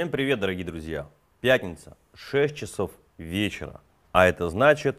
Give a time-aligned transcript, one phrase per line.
[0.00, 1.06] Всем привет, дорогие друзья!
[1.42, 3.82] Пятница, 6 часов вечера.
[4.12, 4.96] А это значит,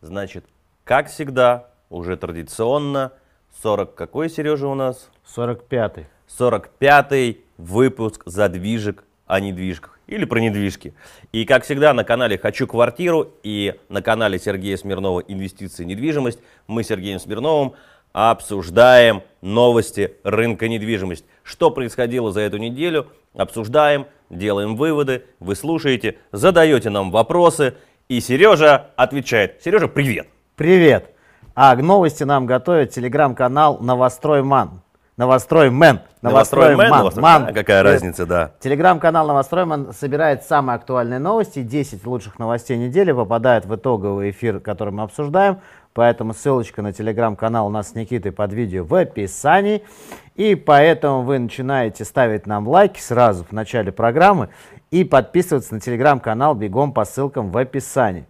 [0.00, 0.44] значит,
[0.84, 3.10] как всегда, уже традиционно,
[3.64, 5.10] 40 какой, Сережа, у нас?
[5.34, 6.06] 45-й.
[6.38, 10.94] 45-й выпуск задвижек о недвижках или про недвижки.
[11.32, 16.38] И как всегда на канале «Хочу квартиру» и на канале Сергея Смирнова «Инвестиции и недвижимость»
[16.68, 17.74] мы с Сергеем Смирновым
[18.12, 21.26] обсуждаем новости рынка недвижимости.
[21.42, 24.06] Что происходило за эту неделю, обсуждаем,
[24.38, 27.74] делаем выводы, вы слушаете, задаете нам вопросы,
[28.08, 29.62] и Сережа отвечает.
[29.62, 30.28] Сережа, привет!
[30.56, 31.10] Привет!
[31.54, 34.82] А новости нам готовит телеграм-канал «Новостройман».
[35.16, 36.00] Новостроймен.
[36.22, 37.22] Новостроймен, Новострой...
[37.22, 37.44] Ман.
[37.44, 38.50] А, какая разница, да.
[38.58, 41.62] Телеграм-канал Новостроймен собирает самые актуальные новости.
[41.62, 45.60] 10 лучших новостей недели попадают в итоговый эфир, который мы обсуждаем.
[45.94, 49.84] Поэтому ссылочка на телеграм-канал у нас с Никитой под видео в описании.
[50.34, 54.48] И поэтому вы начинаете ставить нам лайки сразу в начале программы
[54.90, 58.26] и подписываться на телеграм-канал бегом по ссылкам в описании.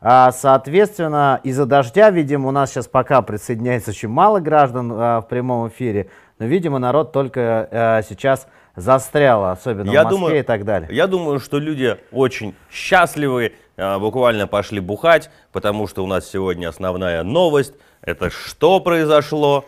[0.00, 5.28] А, соответственно, из-за дождя, видимо, у нас сейчас пока присоединяется очень мало граждан а, в
[5.28, 10.42] прямом эфире, но, видимо, народ только а, сейчас застрял, особенно я в Москве думаю, и
[10.42, 10.88] так далее.
[10.90, 17.22] Я думаю, что люди очень счастливы, буквально пошли бухать, потому что у нас сегодня основная
[17.22, 17.74] новость.
[18.02, 19.64] Это что произошло?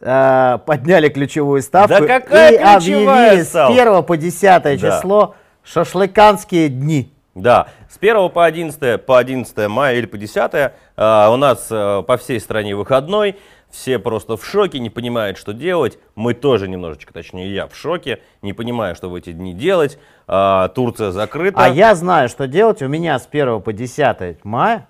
[0.00, 4.76] подняли ключевую ставку да какая и объявили с 1 по 10 да.
[4.76, 7.12] число шашлыканские дни.
[7.34, 12.02] Да, с 1 по 11, по 11 мая или по 10 э, у нас э,
[12.06, 13.36] по всей стране выходной.
[13.70, 15.98] Все просто в шоке, не понимают, что делать.
[16.14, 19.98] Мы тоже немножечко, точнее я в шоке, не понимаю, что в эти дни делать.
[20.26, 21.58] Э, Турция закрыта.
[21.58, 22.82] А я знаю, что делать.
[22.82, 24.88] У меня с 1 по 10 мая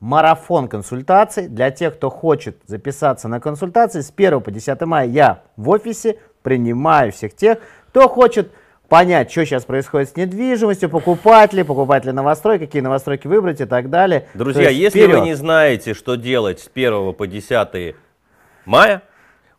[0.00, 1.48] марафон консультаций.
[1.48, 6.18] Для тех, кто хочет записаться на консультации, с 1 по 10 мая я в офисе
[6.42, 8.50] принимаю всех тех, кто хочет
[8.88, 14.26] понять, что сейчас происходит с недвижимостью, покупатели, покупатели новострой, какие новостройки выбрать и так далее.
[14.34, 15.18] Друзья, если вперед.
[15.18, 17.96] вы не знаете, что делать с 1 по 10
[18.66, 19.02] мая,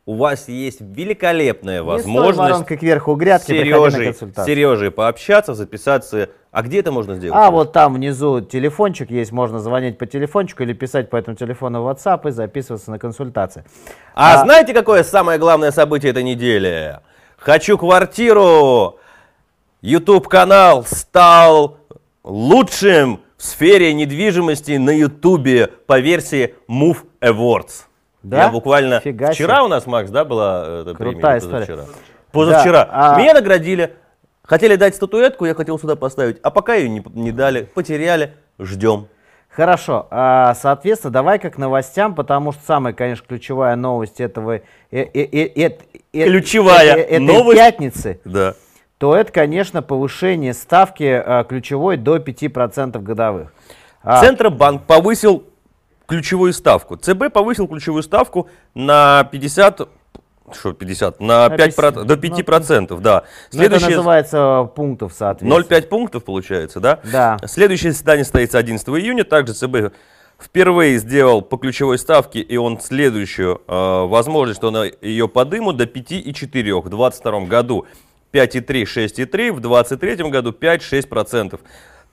[0.06, 4.14] у вас есть великолепная возможность кверху грядки, Сережей,
[4.46, 6.30] Сережей пообщаться, записаться.
[6.50, 7.38] А где это можно сделать?
[7.38, 11.84] А вот там внизу телефончик есть, можно звонить по телефончику или писать по этому телефону
[11.84, 13.66] в WhatsApp и записываться на консультации.
[14.16, 17.00] А, а знаете, какое самое главное событие этой недели?
[17.38, 18.98] Хочу квартиру!
[19.82, 21.78] YouTube-канал стал
[22.24, 27.84] лучшим в сфере недвижимости на YouTube по версии Move Awards.
[28.24, 28.44] Да?
[28.46, 29.00] Я буквально...
[29.00, 31.54] Фига вчера у нас, Макс, да, была э, эта Крутая премия?
[31.54, 31.86] Позавчера.
[32.32, 32.86] Позавчера.
[32.86, 33.20] Да, а...
[33.20, 33.94] Меня наградили.
[34.44, 39.08] Хотели дать статуэтку, я хотел сюда поставить, а пока ее не, не дали, потеряли, ждем.
[39.50, 44.62] Хорошо, а, соответственно, давай как новостям, потому что самая, конечно, ключевая новость этого,
[44.92, 45.78] э, э,
[46.14, 48.56] ключевая этой новость пятницы, да
[48.98, 53.54] то это, конечно, повышение ставки а, ключевой до 5% годовых.
[54.02, 55.44] А, Центробанк повысил
[56.08, 56.96] ключевую ставку.
[56.98, 59.90] ЦБ повысил ключевую ставку на 50
[60.54, 61.20] что 50?
[61.20, 63.24] На, на 5 5, до 5 ну, процентов, да.
[63.52, 63.88] Ну, Следующее...
[63.88, 65.62] Это называется пунктов, соответственно.
[65.62, 67.00] 0,5 пунктов получается, да?
[67.04, 67.38] Да.
[67.46, 69.26] Следующее заседание состоится 11 июня.
[69.26, 69.94] Также ЦБ
[70.40, 75.84] впервые сделал по ключевой ставке, и он следующую э, возможность, что на ее подымут до
[75.84, 77.86] 5,4 в 2022 году.
[78.32, 81.60] 5,3, 6,3, в 2023 году 5-6%.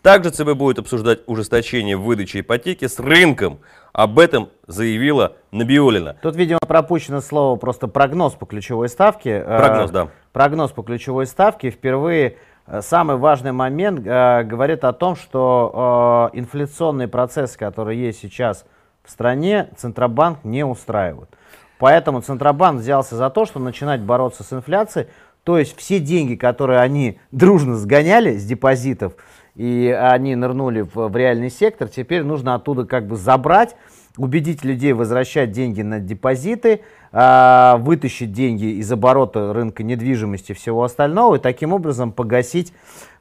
[0.04, 3.60] Также ЦБ будет обсуждать ужесточение выдачи ипотеки с рынком.
[3.94, 6.18] Об этом заявила Набиулина.
[6.20, 9.30] Тут, видимо, пропущено слово просто прогноз по ключевой ставке.
[9.30, 10.08] Э, прогноз, да.
[10.32, 11.70] Прогноз по ключевой ставке.
[11.70, 12.36] Впервые
[12.66, 18.66] э, самый важный момент э, говорит о том, что инфляционный процесс, который есть сейчас
[19.04, 21.30] в стране, Центробанк не устраивает.
[21.78, 25.06] Поэтому Центробанк взялся за то, что начинать бороться с инфляцией
[25.44, 29.12] то есть все деньги, которые они дружно сгоняли с депозитов,
[29.54, 33.76] и они нырнули в, в реальный сектор, теперь нужно оттуда как бы забрать,
[34.16, 36.80] убедить людей возвращать деньги на депозиты,
[37.12, 42.72] э, вытащить деньги из оборота рынка недвижимости и всего остального, и таким образом погасить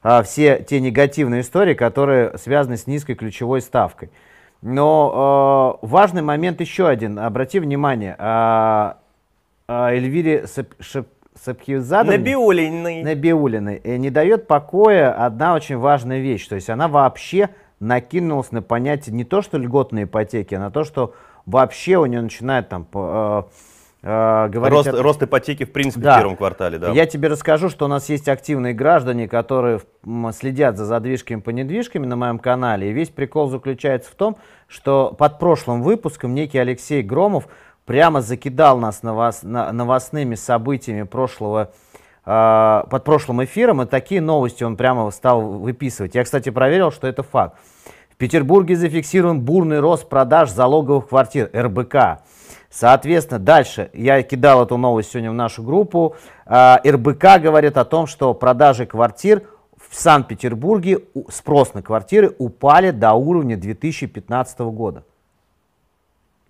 [0.02, 4.10] э, все те негативные истории, которые связаны с низкой ключевой ставкой.
[4.62, 7.18] Но э, важный момент еще один.
[7.18, 8.92] Обрати внимание, э,
[9.66, 10.46] Эльвире
[10.80, 11.08] Шеп,
[11.42, 13.02] Сапхиузадовне, Набиулиной.
[13.02, 16.46] Набиулиной не дает покоя одна очень важная вещь.
[16.46, 17.50] То есть она вообще
[17.80, 21.14] накинулась на понятие не то, что льготной ипотеки, а на то, что
[21.46, 23.42] вообще у нее начинает там э,
[24.02, 24.86] э, говорить...
[24.86, 25.02] Рост, о...
[25.02, 26.16] рост ипотеки в принципе да.
[26.16, 26.90] в первом квартале, да.
[26.90, 29.80] Я тебе расскажу, что у нас есть активные граждане, которые
[30.32, 32.90] следят за задвижками по недвижками на моем канале.
[32.90, 34.36] И весь прикол заключается в том,
[34.68, 37.48] что под прошлым выпуском некий Алексей Громов
[37.84, 41.72] прямо закидал нас новос, новостными событиями прошлого
[42.24, 46.14] э, под прошлым эфиром, и такие новости он прямо стал выписывать.
[46.14, 47.58] Я, кстати, проверил, что это факт.
[48.10, 52.22] В Петербурге зафиксирован бурный рост продаж залоговых квартир РБК.
[52.70, 56.16] Соответственно, дальше я кидал эту новость сегодня в нашу группу.
[56.46, 59.42] Э, РБК говорит о том, что продажи квартир
[59.76, 65.04] в Санкт-Петербурге, спрос на квартиры упали до уровня 2015 года.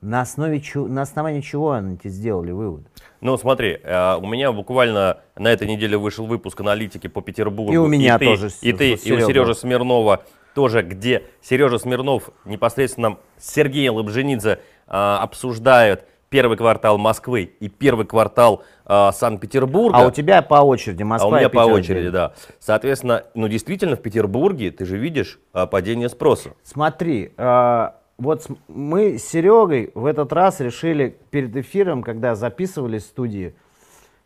[0.05, 2.83] На, основе, на основании чего они сделали вывод?
[3.23, 7.73] Ну, смотри, э, у меня буквально на этой неделе вышел выпуск аналитики по Петербургу.
[7.73, 8.51] И у меня и ты, тоже.
[8.61, 10.25] И ты, и у Сережи Смирнова
[10.55, 18.05] тоже, где Сережа Смирнов непосредственно с Сергеем Лобженидзе э, обсуждают первый квартал Москвы и первый
[18.05, 19.99] квартал э, Санкт-Петербурга.
[19.99, 22.35] А у тебя по очереди Москва А у меня по очереди, да.
[22.59, 26.51] Соответственно, ну действительно в Петербурге ты же видишь э, падение спроса.
[26.62, 27.89] Смотри, э,
[28.19, 33.55] вот мы с Серегой в этот раз решили перед эфиром, когда записывались в студии,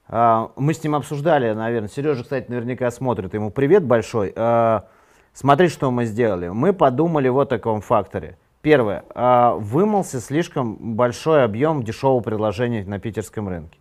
[0.08, 4.32] э, мы с ним обсуждали, наверное, Сережа, кстати, наверняка смотрит, ему привет большой.
[4.34, 4.80] Э,
[5.32, 6.48] смотри, что мы сделали.
[6.48, 8.36] Мы подумали вот о таком факторе.
[8.60, 9.04] Первое.
[9.14, 13.78] Э, вымылся слишком большой объем дешевого предложения на питерском рынке.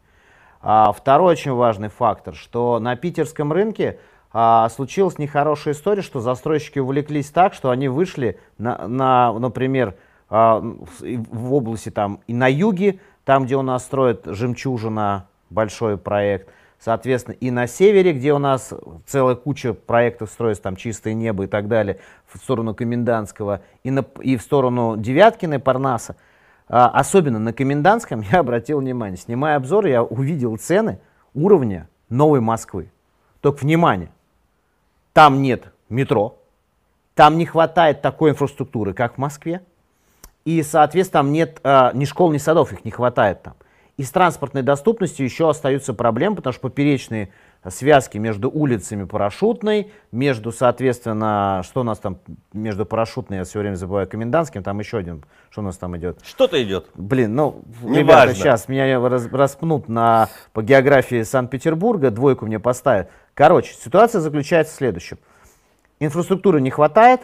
[0.62, 4.00] А второй очень важный фактор, что на питерском рынке
[4.40, 9.96] а, случилась нехорошая история, что застройщики увлеклись так, что они вышли, на, на например,
[10.30, 16.50] а, в области там и на юге, там, где у нас строят «Жемчужина», большой проект,
[16.78, 18.72] соответственно, и на севере, где у нас
[19.08, 21.98] целая куча проектов строится, там «Чистое небо» и так далее,
[22.28, 26.16] в сторону Комендантского, и, на, и в сторону Девяткина, Парнаса.
[26.68, 31.00] А, особенно на Комендантском я обратил внимание, снимая обзор, я увидел цены
[31.34, 32.92] уровня Новой Москвы.
[33.42, 34.12] Только внимание,
[35.18, 36.38] там нет метро,
[37.16, 39.64] там не хватает такой инфраструктуры, как в Москве.
[40.46, 43.56] И, соответственно, там нет э, ни школ, ни садов, их не хватает там.
[43.98, 47.30] И с транспортной доступностью еще остаются проблемы, потому что поперечные
[47.70, 52.20] связки между улицами Парашютной, между, соответственно, что у нас там
[52.54, 56.20] между Парашютной, я все время забываю, Комендантским, там еще один, что у нас там идет?
[56.24, 56.88] Что-то идет.
[56.96, 58.36] Блин, ну, Не ребята, важно.
[58.36, 63.10] сейчас меня распнут на, по географии Санкт-Петербурга, двойку мне поставят.
[63.34, 65.18] Короче, ситуация заключается в следующем.
[66.00, 67.22] Инфраструктуры не хватает,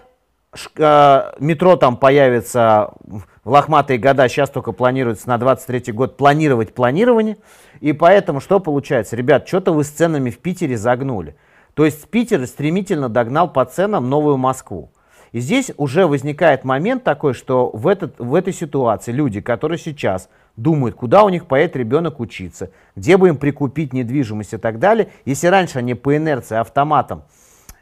[1.40, 7.38] метро там появится в лохматые года, сейчас только планируется на 23 год планировать планирование.
[7.82, 9.16] И поэтому что получается?
[9.16, 11.36] Ребят, что-то вы с ценами в Питере загнули.
[11.74, 14.92] То есть Питер стремительно догнал по ценам новую Москву.
[15.32, 20.30] И здесь уже возникает момент такой, что в, этот, в этой ситуации люди, которые сейчас
[20.56, 25.10] думают, куда у них поедет ребенок учиться, где бы им прикупить недвижимость и так далее.
[25.26, 27.24] Если раньше они по инерции автоматом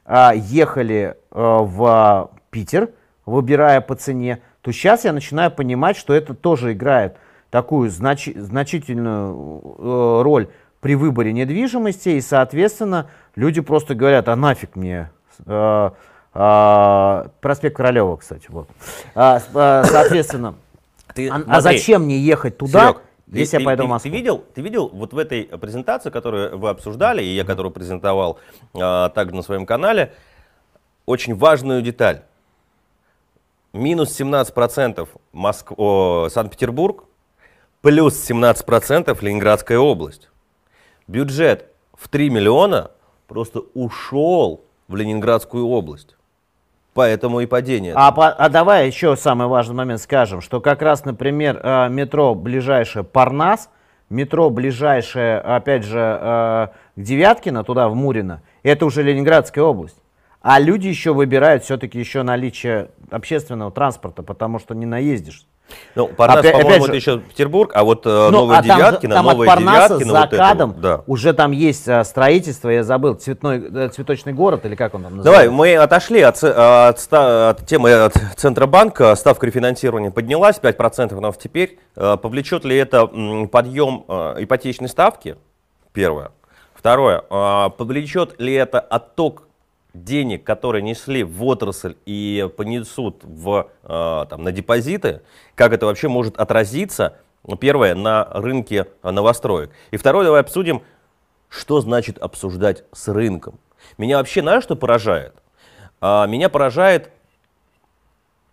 [0.06, 2.90] э, ехали э, в Питер,
[3.26, 7.18] выбирая по цене, то сейчас я начинаю понимать, что это тоже играет
[7.50, 10.50] такую знач, значительную э, роль
[10.80, 15.12] при выборе недвижимости, и, соответственно, люди просто говорят, а нафиг мне
[15.46, 15.90] э,
[16.34, 18.68] э, проспект Королева, кстати, вот.
[19.16, 20.56] А, э, соответственно,
[21.14, 24.12] ты, а, а зачем мне ехать туда, Серег, если ты, я пойду ты, в Москву?
[24.12, 28.40] Ты видел, ты видел вот в этой презентации, которую вы обсуждали, и я которую презентовал
[28.74, 30.14] а, также на своем канале,
[31.06, 32.24] очень важную деталь.
[33.74, 35.72] Минус 17% Моск...
[36.30, 37.06] Санкт-Петербург,
[37.82, 40.30] плюс 17% Ленинградская область.
[41.08, 42.92] Бюджет в 3 миллиона
[43.28, 46.16] просто ушел в Ленинградскую область.
[46.94, 47.94] Поэтому и падение.
[47.96, 53.06] А, а давай еще самый важный момент скажем, что как раз, например, э, метро ближайшее
[53.06, 53.70] Парнас,
[54.10, 60.01] метро ближайшее, опять же, э, к Девяткино, туда, в Мурино, это уже Ленинградская область.
[60.42, 65.46] А люди еще выбирают все-таки еще наличие общественного транспорта, потому что не наездишь.
[65.96, 69.26] Ну, Парнас, опять, по-моему, это еще Петербург, а вот э, ну, Новая а Девяткина, там,
[69.26, 71.04] там Новая Парнаса Девяткина, за вот кадом, это, да.
[71.08, 75.18] уже там есть а, строительство, я забыл, цветной, э, цветочный город или как он там
[75.18, 75.50] называется?
[75.50, 81.80] Давай, мы отошли от, от, от темы от Центробанка, ставка рефинансирования поднялась, 5% она теперь.
[81.96, 83.08] Повлечет ли это
[83.52, 84.04] подъем
[84.38, 85.38] ипотечной ставки?
[85.94, 86.32] Первое.
[86.74, 89.44] Второе, повлечет ли это отток
[89.94, 95.22] денег, которые несли в отрасль и понесут в, э, там, на депозиты,
[95.56, 97.18] как это вообще может отразиться,
[97.60, 99.72] первое, на рынке новостроек.
[99.92, 100.84] И второе, давай обсудим,
[101.50, 103.60] что значит обсуждать с рынком.
[103.98, 105.34] Меня вообще, знаешь, что поражает?
[106.00, 107.12] А, меня поражает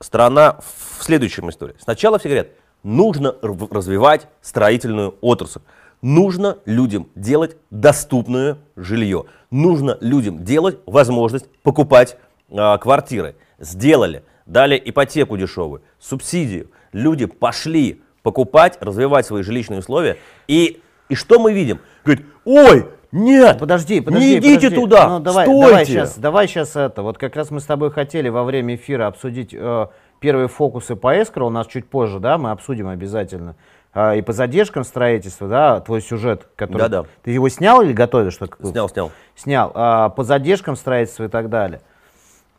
[0.00, 1.76] страна в следующем истории.
[1.78, 2.48] Сначала все говорят,
[2.82, 5.60] нужно развивать строительную отрасль.
[6.02, 9.24] Нужно людям делать доступное жилье.
[9.50, 12.16] Нужно людям делать возможность покупать
[12.50, 13.34] э, квартиры.
[13.58, 16.70] Сделали, дали ипотеку дешевую, субсидию.
[16.92, 20.18] Люди пошли покупать, развивать свои жилищные условия.
[20.46, 21.80] И, и что мы видим?
[22.04, 23.58] Говорит, ой, Нет!
[23.58, 24.26] Подожди, подожди.
[24.26, 24.74] Не идите подожди.
[24.76, 25.08] туда!
[25.08, 25.68] Ну, давай, Стойте!
[25.70, 27.02] давай сейчас, давай сейчас это.
[27.02, 29.86] Вот как раз мы с тобой хотели во время эфира обсудить э,
[30.20, 31.44] первые фокусы по эскро.
[31.44, 33.56] У нас чуть позже, да, мы обсудим обязательно.
[33.92, 36.82] А, и по задержкам строительства, да, твой сюжет, который...
[36.82, 37.04] Да-да.
[37.22, 38.34] Ты его снял или готовишь?
[38.34, 39.10] Что, Снял, снял.
[39.34, 39.72] Снял.
[39.74, 41.80] А, по задержкам строительства и так далее.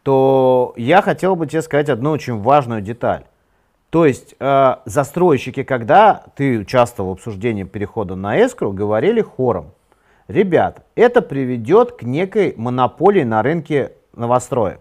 [0.04, 3.26] То я хотел бы тебе сказать одну очень важную деталь.
[3.90, 9.72] То есть э, застройщики, когда ты участвовал в обсуждении перехода на эскро, говорили хором.
[10.28, 14.80] Ребят, это приведет к некой монополии на рынке новостроек.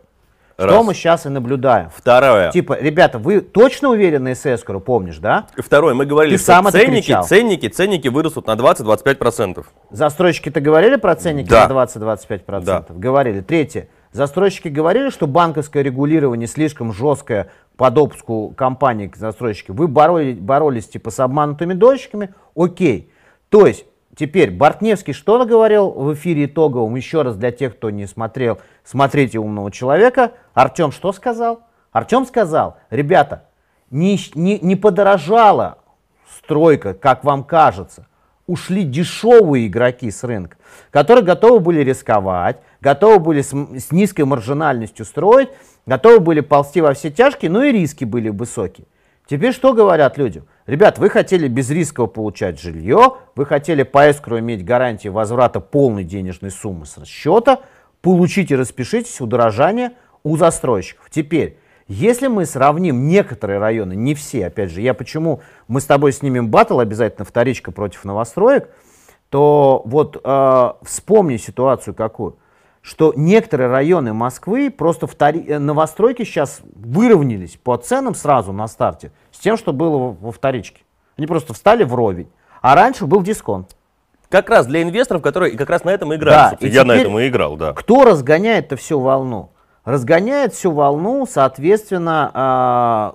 [0.60, 0.84] Что Раз.
[0.86, 1.88] мы сейчас и наблюдаем.
[1.94, 2.50] Второе.
[2.50, 5.46] Типа, ребята, вы точно уверены с эскро, помнишь, да?
[5.56, 9.64] Второе, мы говорили, Ты что сам ценники, ценники, ценники вырастут на 20-25%.
[9.90, 11.68] Застройщики-то говорили про ценники Да.
[11.68, 12.64] на 20-25%?
[12.64, 12.84] Да.
[12.88, 13.40] Говорили.
[13.40, 13.88] Третье.
[14.10, 19.72] Застройщики говорили, что банковское регулирование слишком жесткое по допуску компаний к застройщике.
[19.72, 22.34] Вы бороли- боролись типа с обманутыми дольщиками?
[22.56, 23.12] Окей.
[23.48, 23.84] То есть
[24.18, 26.96] теперь Бортневский что говорил в эфире итоговом?
[26.96, 30.32] Еще раз для тех, кто не смотрел, смотрите умного человека.
[30.54, 31.60] Артем что сказал?
[31.92, 33.44] Артем сказал, ребята,
[33.90, 35.78] не, не, не подорожала
[36.36, 38.06] стройка, как вам кажется.
[38.46, 40.56] Ушли дешевые игроки с рынка,
[40.90, 45.50] которые готовы были рисковать, готовы были с, с низкой маржинальностью строить,
[45.84, 48.86] готовы были ползти во все тяжкие, но и риски были высокие.
[49.26, 50.46] Теперь что говорят людям?
[50.68, 56.50] Ребят, вы хотели безрисково получать жилье, вы хотели по эскру иметь гарантии возврата полной денежной
[56.50, 57.60] суммы с расчета,
[58.02, 59.92] получите, распишитесь, удорожание
[60.24, 61.08] у застройщиков.
[61.08, 61.56] Теперь,
[61.86, 66.50] если мы сравним некоторые районы, не все, опять же, я почему, мы с тобой снимем
[66.50, 68.68] батл, обязательно вторичка против новостроек,
[69.30, 72.36] то вот э, вспомни ситуацию какую,
[72.82, 79.12] что некоторые районы Москвы, просто втори- э, новостройки сейчас выровнялись по ценам сразу на старте
[79.38, 80.82] с тем, что было во, вторичке.
[81.16, 82.28] Они просто встали вровень.
[82.60, 83.76] А раньше был дисконт.
[84.28, 86.56] Как раз для инвесторов, которые как раз на этом и играли.
[86.60, 87.72] Да, и Я на этом и играл, да.
[87.72, 89.52] Кто разгоняет-то всю волну?
[89.84, 93.14] Разгоняет всю волну, соответственно, а,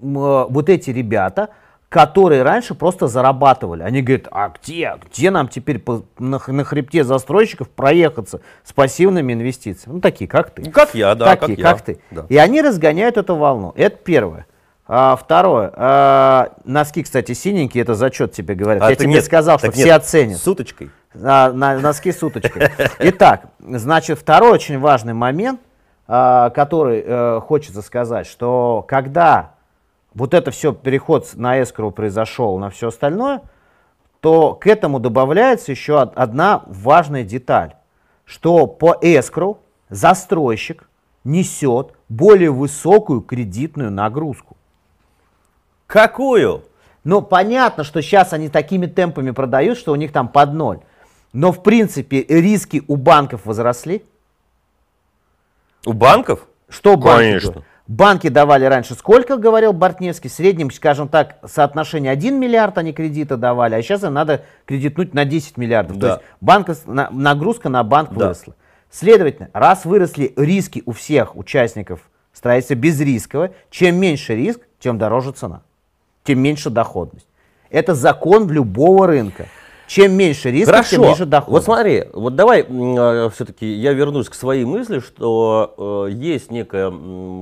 [0.00, 1.48] э, вот эти ребята,
[1.88, 3.82] которые раньше просто зарабатывали.
[3.82, 9.32] Они говорят, а где, где нам теперь по- на, на хребте застройщиков проехаться с пассивными
[9.32, 9.96] инвестициями?
[9.96, 10.62] Ну, такие, как ты.
[10.62, 11.84] Ну, Как я, да, такие, как я.
[11.84, 12.00] ты.
[12.12, 12.26] Да.
[12.28, 13.72] И они разгоняют эту волну.
[13.76, 14.46] Это первое.
[14.86, 15.72] А, второе.
[15.74, 18.82] а, носки, кстати, синенькие, это зачет тебе говорят.
[18.82, 20.38] А Я тебе нет, сказал, что все нет, оценят.
[20.38, 20.90] С уточкой.
[21.14, 22.68] А, на, носки с уточкой.
[22.98, 25.60] Итак, значит, второй очень важный момент,
[26.06, 29.52] а, который э, хочется сказать, что когда
[30.12, 33.40] вот это все переход на эскроу произошел на все остальное,
[34.20, 37.74] то к этому добавляется еще од- одна важная деталь,
[38.26, 40.88] что по эскроу застройщик
[41.24, 44.53] несет более высокую кредитную нагрузку.
[45.94, 46.64] Какую?
[47.04, 50.80] Ну, понятно, что сейчас они такими темпами продают, что у них там под ноль.
[51.32, 54.02] Но, в принципе, риски у банков возросли.
[55.86, 56.48] У банков?
[56.68, 57.18] Что банки?
[57.18, 57.62] Конечно.
[57.86, 63.36] Банки давали раньше сколько, говорил Бортневский, в среднем, скажем так, соотношение 1 миллиард они кредита
[63.36, 65.98] давали, а сейчас им надо кредитнуть на 10 миллиардов.
[65.98, 66.08] То Да.
[66.14, 68.16] есть банка, на- нагрузка на банк Да.
[68.16, 68.56] выросла.
[68.90, 72.00] Следовательно, раз выросли риски у всех участников
[72.32, 75.62] строительства безрисково, чем меньше риск, тем дороже цена,
[76.24, 77.28] тем меньше доходность.
[77.70, 79.46] Это закон любого рынка.
[79.86, 81.10] Чем меньше риска, тем Хорошо.
[81.10, 81.68] ниже доходность.
[81.68, 82.62] Вот смотри, вот давай
[83.30, 86.90] все-таки я вернусь к своей мысли, что э, есть некое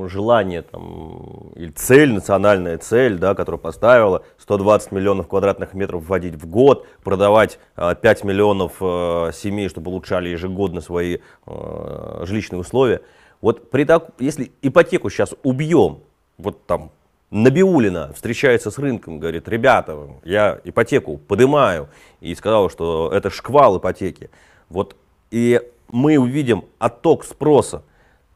[0.08, 6.46] желание там, или цель, национальная цель, да, которую поставила 120 миллионов квадратных метров вводить в
[6.46, 13.02] год, продавать э, 5 миллионов э, семей, чтобы улучшали ежегодно свои э, жилищные условия.
[13.40, 16.00] Вот при так, если ипотеку сейчас убьем,
[16.38, 16.90] вот там
[17.32, 21.88] Набиулина встречается с рынком, говорит, ребята, я ипотеку поднимаю,
[22.20, 24.28] и сказал, что это шквал ипотеки.
[24.68, 24.96] Вот,
[25.30, 27.84] и мы увидим отток спроса.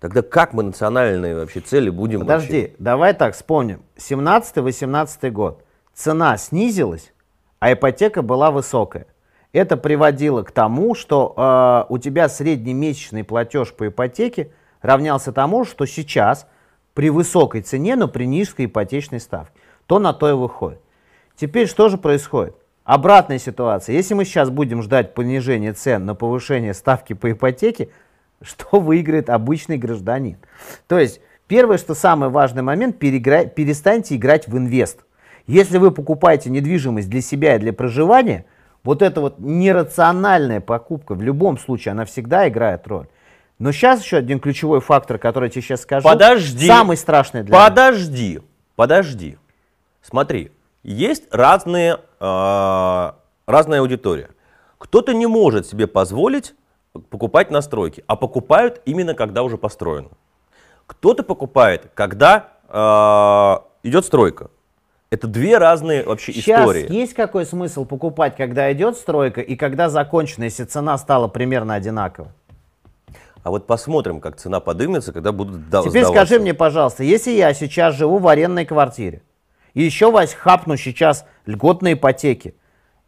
[0.01, 2.75] Тогда как мы национальные вообще цели будем Подожди, вообще?
[2.79, 3.83] давай так вспомним.
[3.99, 5.63] 17-18 год.
[5.93, 7.13] Цена снизилась,
[7.59, 9.07] а ипотека была высокая.
[9.53, 15.85] Это приводило к тому, что э, у тебя среднемесячный платеж по ипотеке равнялся тому, что
[15.85, 16.47] сейчас
[16.97, 19.53] при высокой цене, но при низкой ипотечной ставке.
[19.87, 20.81] То на то и выходит.
[21.37, 22.57] Теперь что же происходит?
[22.85, 23.95] Обратная ситуация.
[23.95, 27.91] Если мы сейчас будем ждать понижения цен на повышение ставки по ипотеке,
[28.41, 30.39] что выиграет обычный гражданин?
[30.89, 35.01] То есть, первое, что самый важный момент, перегра- перестаньте играть в инвест.
[35.47, 38.47] Если вы покупаете недвижимость для себя и для проживания,
[38.85, 43.07] вот эта вот нерациональная покупка, в любом случае, она всегда играет роль.
[43.59, 46.07] Но сейчас еще один ключевой фактор, который я тебе сейчас скажу.
[46.07, 46.67] Подожди.
[46.67, 47.57] Самый страшный для.
[47.57, 48.41] Подожди,
[48.75, 49.39] подожди.
[50.03, 53.13] Смотри, есть разные, э,
[53.47, 54.31] разная аудитория.
[54.79, 56.55] Кто-то не может себе позволить
[57.11, 60.11] покупать настройки, а покупают именно когда уже построено.
[60.87, 64.51] Кто-то покупает, когда э, идет стройка.
[65.11, 66.93] Это две разные вообще Сейчас истории.
[66.93, 72.31] есть какой смысл покупать, когда идет стройка и когда закончена, если цена стала примерно одинаковой?
[73.47, 76.27] А вот посмотрим, как цена подымется, когда будут да- Теперь сдаваться.
[76.27, 79.23] скажи мне, пожалуйста, если я сейчас живу в арендной квартире,
[79.73, 82.57] и еще, Вась, хапну сейчас льготные ипотеки,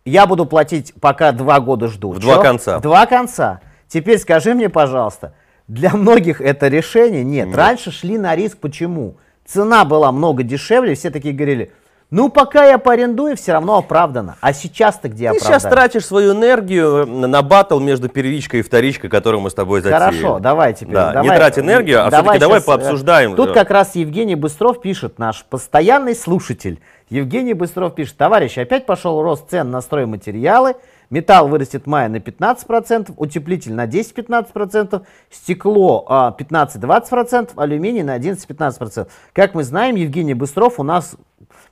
[0.04, 2.12] я буду платить, пока два года жду.
[2.12, 2.42] В два Чё?
[2.42, 2.78] конца.
[2.78, 3.60] В два конца.
[3.88, 5.34] Теперь скажи мне, пожалуйста,
[5.66, 7.24] для многих это решение?
[7.24, 7.48] Нет.
[7.48, 7.56] Нет.
[7.56, 8.58] Раньше шли на риск.
[8.58, 9.16] Почему?
[9.44, 11.72] Цена была много дешевле, все такие говорили,
[12.10, 14.36] ну, пока я поарендую, все равно оправдано.
[14.40, 15.60] А сейчас-то где Ты оправдано?
[15.60, 20.16] сейчас тратишь свою энергию на батл между первичкой и вторичкой, которую мы с тобой затеяли.
[20.16, 20.94] Хорошо, давай теперь.
[20.94, 23.36] Да, давай, не трать энергию, а все-таки давай э, пообсуждаем.
[23.36, 26.80] Тут как раз Евгений Быстров пишет, наш постоянный слушатель.
[27.10, 30.76] Евгений Быстров пишет, товарищи, опять пошел рост цен на стройматериалы,
[31.10, 39.08] металл вырастет в мае на 15%, утеплитель на 10-15%, стекло а, 15-20%, алюминий на 11-15%.
[39.34, 41.16] Как мы знаем, Евгений Быстров у нас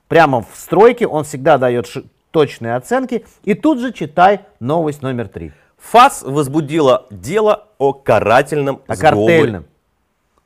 [0.07, 1.87] прямо в стройке, он всегда дает
[2.31, 3.25] точные оценки.
[3.43, 5.51] И тут же читай новость номер три.
[5.77, 9.35] ФАС возбудила дело о карательном О сговоре.
[9.37, 9.65] картельном.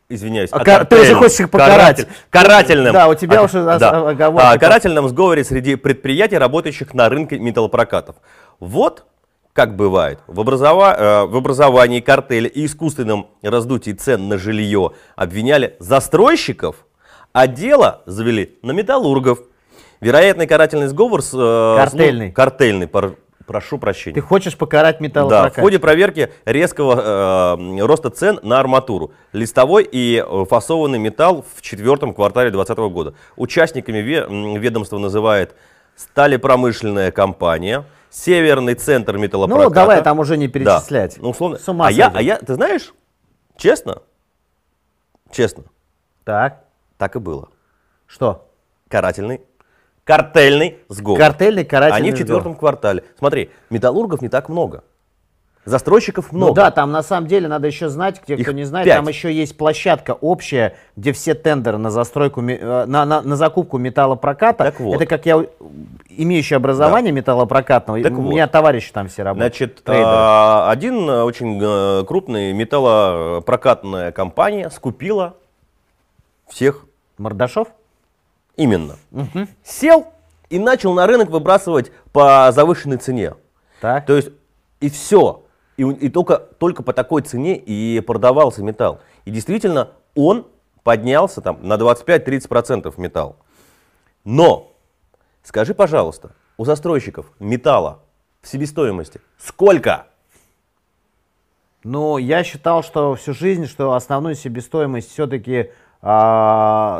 [0.09, 0.49] Извиняюсь.
[0.51, 1.23] А кар- ты уже картельном.
[1.23, 1.77] хочешь их покарать.
[1.79, 2.93] Каратель- Карательном.
[2.93, 4.09] Да, у тебя А, уже да.
[4.09, 8.17] оговорки О карательном сговоре среди предприятий, работающих на рынке металлопрокатов.
[8.59, 9.05] Вот
[9.53, 15.75] как бывает, в, образова- э, в образовании картеля и искусственном раздутии цен на жилье обвиняли
[15.79, 16.75] застройщиков,
[17.33, 19.39] а дело завели на металлургов.
[19.99, 21.31] Вероятный карательный сговор с...
[21.33, 22.27] э, Картельный.
[22.29, 24.15] ну, картельный, пор- прошу прощения.
[24.15, 25.57] Ты хочешь покарать Да, металлопрокат?
[25.57, 31.61] в ходе проверки резкого э, роста цен на арматуру, листовой и э, фасованный металл в
[31.61, 33.13] четвертом квартале 2020 года.
[33.35, 35.55] Участниками ве- ведомство называет
[35.95, 39.69] сталепромышленная компания, Северный центр металлопроката.
[39.69, 41.15] Ну, давай там уже не Да, перечислять.
[41.21, 41.57] ну, условно.
[41.59, 42.93] С ума а, я, а я, ты знаешь,
[43.55, 44.01] честно,
[45.31, 45.63] честно,
[46.25, 46.65] Так,
[47.01, 47.49] так и было.
[48.05, 48.47] что?
[48.87, 49.41] Карательный,
[50.03, 51.17] картельный сговор.
[51.17, 52.59] Картельный карательный Они в четвертом сговор.
[52.59, 53.03] квартале.
[53.17, 54.83] Смотри, металлургов не так много.
[55.65, 56.49] Застройщиков много.
[56.49, 58.97] Ну да, там на самом деле надо еще знать, те, кто Их не знает, пять.
[58.97, 63.79] там еще есть площадка общая, где все тендеры на застройку, э, на, на, на закупку
[63.79, 64.63] металлопроката.
[64.65, 64.95] Так вот.
[64.95, 65.43] Это как я,
[66.09, 68.29] имеющий образование металлопрокатного, Так у вот.
[68.29, 69.55] меня товарищи там все работают.
[69.55, 70.07] Значит, трейдеры.
[70.07, 75.35] а, один э, очень э, крупный металлопрокатная компания скупила
[76.47, 76.85] всех
[77.21, 77.67] Мордашов?
[78.55, 78.97] именно.
[79.63, 80.13] Сел
[80.49, 83.35] и начал на рынок выбрасывать по завышенной цене.
[83.79, 84.05] Так.
[84.05, 84.29] То есть
[84.79, 85.43] и все.
[85.77, 88.99] И, и только, только по такой цене и продавался металл.
[89.25, 90.47] И действительно, он
[90.83, 93.37] поднялся там на 25-30% металл.
[94.23, 94.73] Но,
[95.43, 97.99] скажи, пожалуйста, у застройщиков металла
[98.41, 100.07] в себестоимости сколько?
[101.83, 105.71] Ну, я считал, что всю жизнь, что основную себестоимость все-таки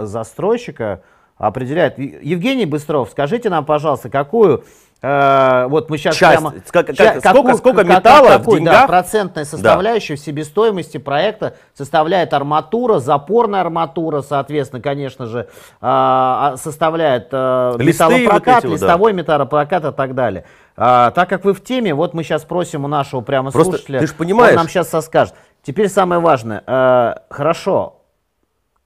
[0.06, 1.02] застройщика
[1.38, 1.98] определяет.
[1.98, 4.64] Евгений Быстров, скажите нам, пожалуйста, какую
[5.04, 6.34] э, вот мы сейчас Часть.
[6.40, 8.88] прямо Сколько- ча- как- сколько- сколько металла в какую, да, деньгах?
[8.88, 15.48] процентная составляющая в себестоимости проекта составляет арматура, запорная арматура, соответственно, конечно же,
[15.82, 18.86] а, а, составляет э, Листы вот металлопрокат, эти вот, да.
[18.86, 20.46] листовой металлопрокат и так далее.
[20.78, 24.00] А, так как вы в теме, вот мы сейчас просим у нашего прямо Просто слушателя,
[24.02, 25.34] ты ж понимаешь- он нам сейчас соскажет.
[25.64, 26.64] Теперь самое важное.
[26.68, 28.01] э, хорошо,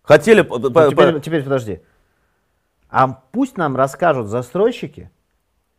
[0.05, 0.41] Хотели...
[0.41, 1.79] Ну, теперь, теперь подожди.
[2.89, 5.09] А пусть нам расскажут застройщики,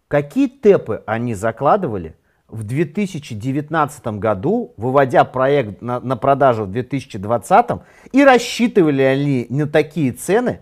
[0.08, 2.16] какие тэпы они закладывали
[2.48, 7.66] в 2019 году, выводя проект на, на продажу в 2020,
[8.12, 10.60] и рассчитывали они на такие цены,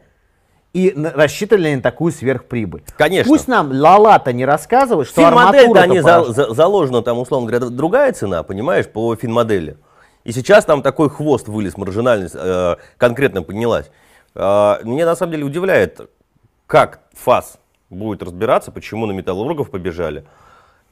[0.73, 2.85] и на- рассчитывали они на такую сверхприбыль.
[2.97, 3.29] Конечно.
[3.31, 7.71] Пусть нам Лалата не рассказывает, что Финмодель-то арматура они за- за- заложена там, условно говоря,
[7.71, 9.77] другая цена, понимаешь, по финмодели.
[10.25, 13.91] И сейчас там такой хвост вылез, маржинальность э, конкретно поднялась.
[14.35, 16.11] Э, мне на самом деле удивляет,
[16.67, 17.59] как ФАС
[17.91, 20.25] будет разбираться, почему на металлургов побежали.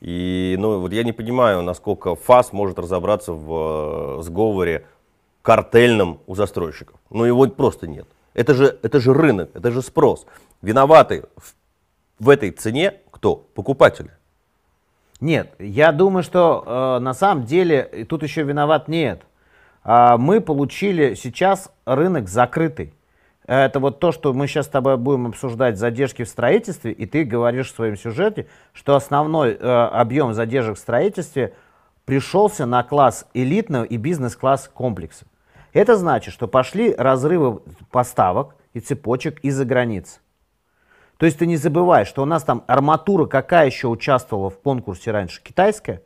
[0.01, 4.87] И ну, вот я не понимаю, насколько ФАС может разобраться в э, сговоре
[5.41, 7.01] картельном у застройщиков.
[7.09, 8.07] Ну его просто нет.
[8.35, 10.27] Это же, это же рынок, это же спрос.
[10.61, 11.55] Виноваты в,
[12.19, 13.37] в этой цене кто?
[13.37, 14.11] Покупатели.
[15.23, 19.23] Нет, я думаю, что э, на самом деле тут еще виноват нет.
[19.85, 22.93] А, мы получили сейчас рынок закрытый.
[23.47, 27.23] Это вот то, что мы сейчас с тобой будем обсуждать задержки в строительстве, и ты
[27.23, 31.55] говоришь в своем сюжете, что основной э, объем задержек в строительстве
[32.05, 35.27] пришелся на класс элитного и бизнес-класс комплекса.
[35.73, 37.61] Это значит, что пошли разрывы
[37.93, 40.21] поставок и цепочек из-за границ.
[41.23, 45.13] То есть ты не забывай, что у нас там арматура какая еще участвовала в конкурсе
[45.13, 45.41] раньше?
[45.41, 46.03] Китайская?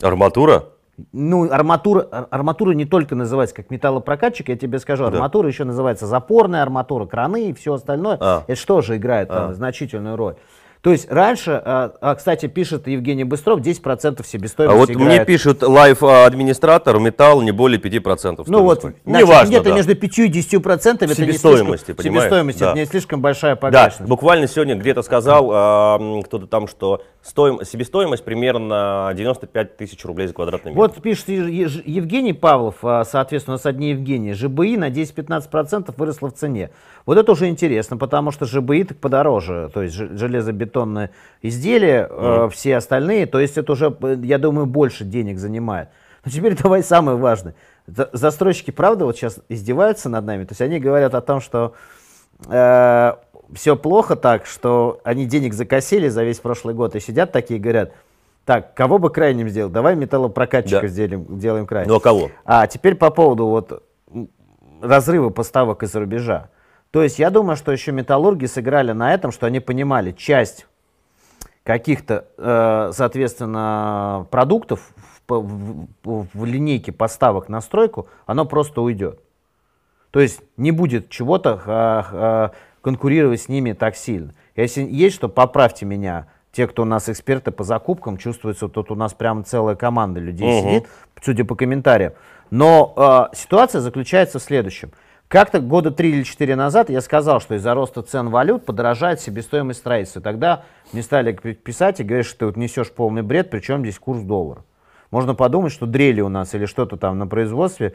[0.00, 0.66] Арматура?
[1.10, 5.08] Ну, арматура, ар- арматура не только называется как металлопрокатчик, я тебе скажу, Да.
[5.16, 8.16] арматура еще называется запорная арматура, краны и все остальное.
[8.20, 8.44] А.
[8.46, 9.54] Это что же играет там А.
[9.54, 10.36] значительную роль.
[10.80, 15.26] То есть раньше, а, а, кстати, пишет Евгений Быстров, 10% А себестоимости вот мне играет.
[15.26, 18.44] пишут лайф-администратор, металл не более 5%.
[18.46, 19.74] Ну вот, значит, где-то да.
[19.74, 22.22] между 5 и 10 процентами это не Себестоимости, слишком, понимаешь?
[22.24, 22.70] себестоимость, Да.
[22.70, 24.08] это не слишком большая Да, погрешность.
[24.08, 30.26] буквально сегодня где-то сказал а, м, кто-то там, что стоим- себестоимость примерно 95 тысяч рублей
[30.28, 30.80] за квадратный метр.
[30.80, 34.32] Вот пишет Евгений Павлов, а, соответственно, у нас одни Евгений.
[34.32, 36.70] ЖБИ на 10-15% выросло в цене.
[37.06, 41.10] Вот это уже интересно, потому что ЖБИ так подороже, то есть железобетонные
[41.42, 45.88] изделия, э, все остальные, то есть это уже, э, я думаю, больше денег занимает.
[46.24, 47.54] Но теперь давай самое важное.
[47.86, 50.44] За- Застройщики, правда, вот сейчас издеваются над нами?
[50.44, 51.74] То есть они говорят о том, что
[53.54, 57.62] все плохо так, что они денег закосили за весь прошлый год и сидят такие и
[57.62, 57.92] говорят,
[58.44, 59.72] так, кого бы крайним сделать?
[59.72, 60.88] Давай металлопрокатчика Да.
[60.88, 61.90] сделаем, делаем крайним.
[61.90, 62.30] Ну а кого?
[62.44, 63.82] А теперь по поводу вот
[64.80, 66.48] разрыва поставок из-за рубежа.
[66.90, 70.66] То есть я думаю, что еще металлурги сыграли на этом, что они понимали часть
[71.62, 74.80] каких-то, э, соответственно, продуктов
[75.28, 79.20] в, в- в- линейке поставок на стройку, оно просто уйдет.
[80.10, 82.52] То есть не будет чего-то
[82.88, 84.32] конкурировать с ними так сильно.
[84.56, 86.26] Если есть что, поправьте меня.
[86.52, 90.48] Те, кто у нас эксперты по закупкам, чувствуется, тут у нас прям целая команда людей
[90.48, 90.68] Мгм.
[90.70, 90.88] сидит,
[91.22, 92.14] судя по комментариям.
[92.50, 94.92] Но а, ситуация заключается в следующем.
[95.28, 99.80] Как-то года три или четыре назад я сказал, что из-за роста цен валют подорожает себестоимость
[99.80, 100.22] строительства.
[100.22, 100.62] Тогда
[100.94, 104.22] мне стали пи- писать и говорить, что ты вот несешь полный бред, причем здесь курс
[104.22, 104.64] доллара.
[105.10, 107.92] Можно подумать, что дрели у нас или что-то там на производстве,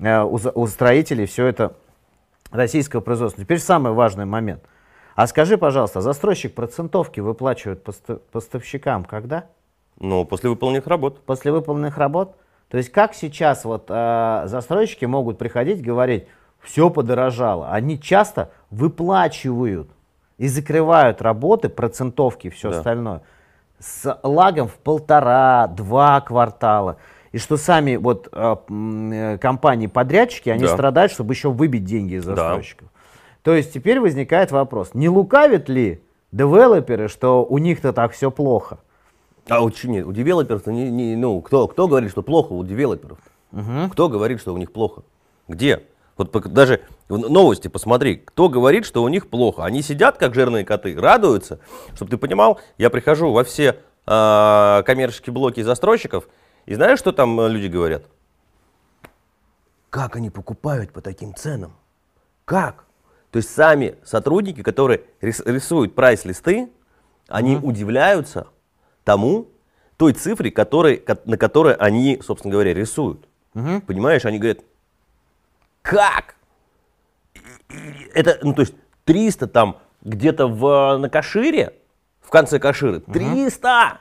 [0.00, 1.74] э, у, у строителей все это
[2.50, 3.42] российского производства.
[3.44, 4.62] Теперь самый важный момент.
[5.14, 9.44] А скажи, пожалуйста, застройщик процентовки выплачивает поста- поставщикам когда?
[9.98, 11.22] Ну, после выполненных работ.
[11.24, 12.36] После выполненных работ?
[12.68, 16.26] То есть как сейчас вот э, застройщики могут приходить говорить,
[16.60, 17.70] все подорожало.
[17.70, 19.90] Они часто выплачивают
[20.38, 22.78] и закрывают работы, процентовки и все Да.
[22.78, 23.22] остальное
[23.80, 26.98] с лагом в полтора-два квартала.
[27.32, 30.68] И что сами вот э, м, э, компании-подрядчики, они Да.
[30.74, 32.34] страдают, чтобы еще выбить деньги из Да.
[32.34, 32.88] застройщиков.
[33.42, 38.78] То есть теперь возникает вопрос, не лукавят ли девелоперы, что у них-то так все плохо?
[39.48, 43.18] А у, нет, у девелоперов, не, не, ну, кто, кто говорит, что плохо у девелоперов?
[43.92, 45.02] Кто говорит, что у них плохо?
[45.48, 45.82] Где?
[46.16, 49.64] Вот даже в новости посмотри, кто говорит, что у них плохо.
[49.64, 51.60] Они сидят, как жирные коты, радуются.
[51.94, 56.28] Чтобы ты понимал, я прихожу во все а, коммерческие блоки застройщиков,
[56.70, 58.04] и знаешь, что там э, люди говорят?
[59.90, 61.72] Как они покупают по таким ценам?
[62.44, 62.84] Как?
[63.32, 66.70] То есть сами сотрудники, которые рис- рисуют прайс-листы,
[67.26, 68.46] они удивляются
[69.02, 69.48] тому,
[69.96, 73.26] той цифре, который, ко- на которой они, собственно говоря, рисуют.
[73.52, 74.60] Понимаешь, они говорят,
[75.82, 76.36] как?
[78.14, 78.74] Это, ну, то есть
[79.06, 81.74] 300 там где-то в, на Кашире,
[82.20, 83.98] в конце Каширы, 300!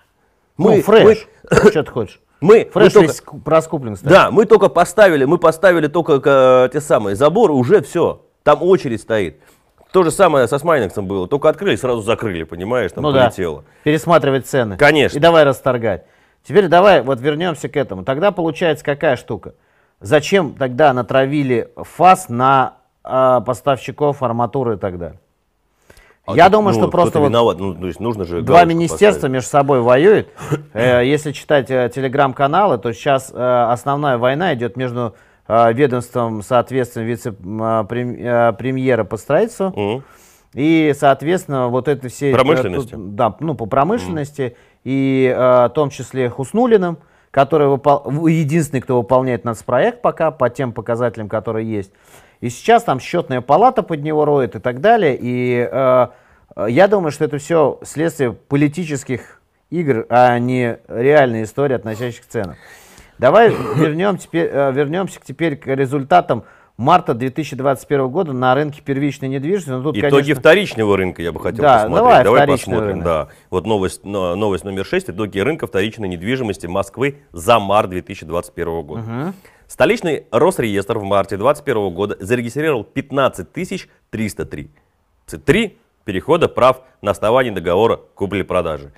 [0.58, 1.28] ну, фреш.
[1.72, 2.22] Что ты хочешь?
[2.42, 4.12] Мы, мы Фреш только- весь ку- раскуплен, кстати.
[4.12, 9.02] да, мы только поставили, мы поставили только э, те самые заборы, уже все, там очередь
[9.02, 9.40] стоит.
[9.92, 13.64] То же самое со Смайнексом было, только открыли, сразу закрыли, понимаешь, там ну да, полетело.
[13.84, 14.78] пересматривать цены.
[14.78, 15.18] Конечно.
[15.18, 16.06] И давай расторгать.
[16.44, 18.04] Теперь давай вот вернемся к этому.
[18.04, 19.56] Тогда получается какая штука?
[20.00, 25.20] Зачем тогда натравили ФАС на а, поставщиков арматуры и так далее?
[26.30, 28.64] А Я тут, думаю, ну, что просто вот виноват, ну, то есть нужно же два
[28.66, 29.34] министерства поставить.
[29.34, 30.30] между собой воюют.
[30.74, 35.16] Э, Если читать э, телеграм-каналы, то сейчас э, основная война идет между
[35.48, 40.04] ведомством, соответственно, вице-премьера по строительству
[40.54, 42.32] и, соответственно, вот это все...
[42.34, 42.92] Промышленности.
[42.92, 47.00] тут, да, ну, по промышленности, и в том числе Хуснулиным,
[47.32, 51.92] который выпол- единственный, кто выполняет нацпроект пока, по тем показателям, которые есть.
[52.42, 55.18] И сейчас там счетная палата под него роет и так далее.
[55.20, 56.08] И э,
[56.68, 62.56] я думаю, что это все следствие политических игр, а не реальная история, относящихся к ценам.
[63.18, 66.44] Давай вернем теперь, э, вернемся к- теперь к результатам
[66.78, 69.70] марта 2021 года на рынке первичной недвижимости.
[69.70, 72.24] Ну, тут, Итоги конечно, вторичного рынка я бы хотел Да, посмотреть.
[72.24, 72.88] давай вторичный посмотрим.
[72.90, 73.04] рынок.
[73.06, 73.28] Да.
[73.50, 75.10] Вот новость, но- новость номер 6.
[75.10, 79.34] Итоги рынка вторичной недвижимости Москвы за март 2021 года.
[79.68, 83.52] Столичный Росреестр в марте 2021 года зарегистрировал 15
[84.10, 84.72] 303
[85.46, 85.78] 3
[86.10, 88.92] перехода прав на основании договора купли-продажи.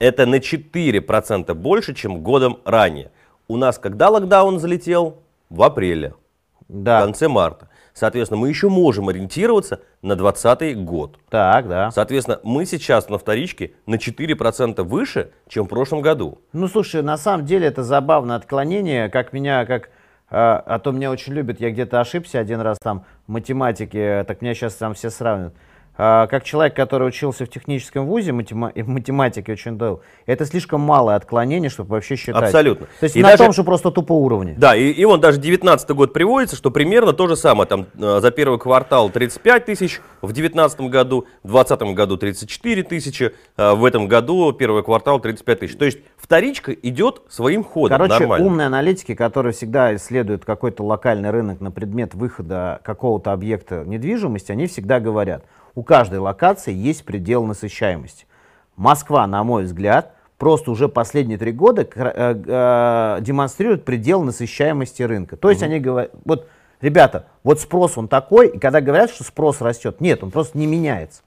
[0.00, 3.12] Это на 4% больше, чем годом ранее.
[3.46, 5.22] У нас когда локдаун залетел?
[5.48, 6.14] В апреле.
[6.68, 6.98] Да.
[6.98, 7.68] в конце марта.
[7.94, 11.18] Соответственно, мы еще можем ориентироваться на 2020 год.
[11.28, 11.92] Так, да.
[11.92, 16.38] Соответственно, мы сейчас на вторичке на 4% выше, чем в прошлом году.
[16.52, 19.90] Ну, слушай, на самом деле это забавное отклонение, как меня, как...
[20.30, 24.42] а, а то меня очень любят, я где-то ошибся один раз там в математике, так
[24.42, 25.54] меня сейчас там все сравнивают.
[25.96, 30.80] А, как человек, который учился в техническом вузе, матема- в математике очень дал, это слишком
[30.80, 32.42] малое отклонение, чтобы вообще считать.
[32.42, 32.86] Абсолютно.
[33.00, 34.54] То есть И на даже- том же просто тупо уровне.
[34.56, 37.68] Да, и, и вон даже 19 год приводится, что примерно то же самое.
[37.68, 43.32] Там э, за первый квартал 35 тысяч в 19 году, в 20 году 34 тысячи,
[43.58, 45.76] э, в этом году первый квартал 35 тысяч.
[45.76, 48.46] То есть вторичка идет своим ходом Короче, нормально.
[48.46, 54.66] умные аналитики, которые всегда исследуют какой-то локальный рынок на предмет выхода какого-то объекта недвижимости, они
[54.66, 55.44] всегда говорят,
[55.74, 58.26] у каждой локации есть предел насыщаемости.
[58.76, 65.36] Москва, на мой взгляд, просто уже последние три года э, э, демонстрирует предел насыщаемости рынка.
[65.36, 66.48] То есть они говорят, вот,
[66.80, 70.66] ребята, вот спрос он такой, и когда говорят, что спрос растет, нет, он просто не
[70.66, 71.22] меняется.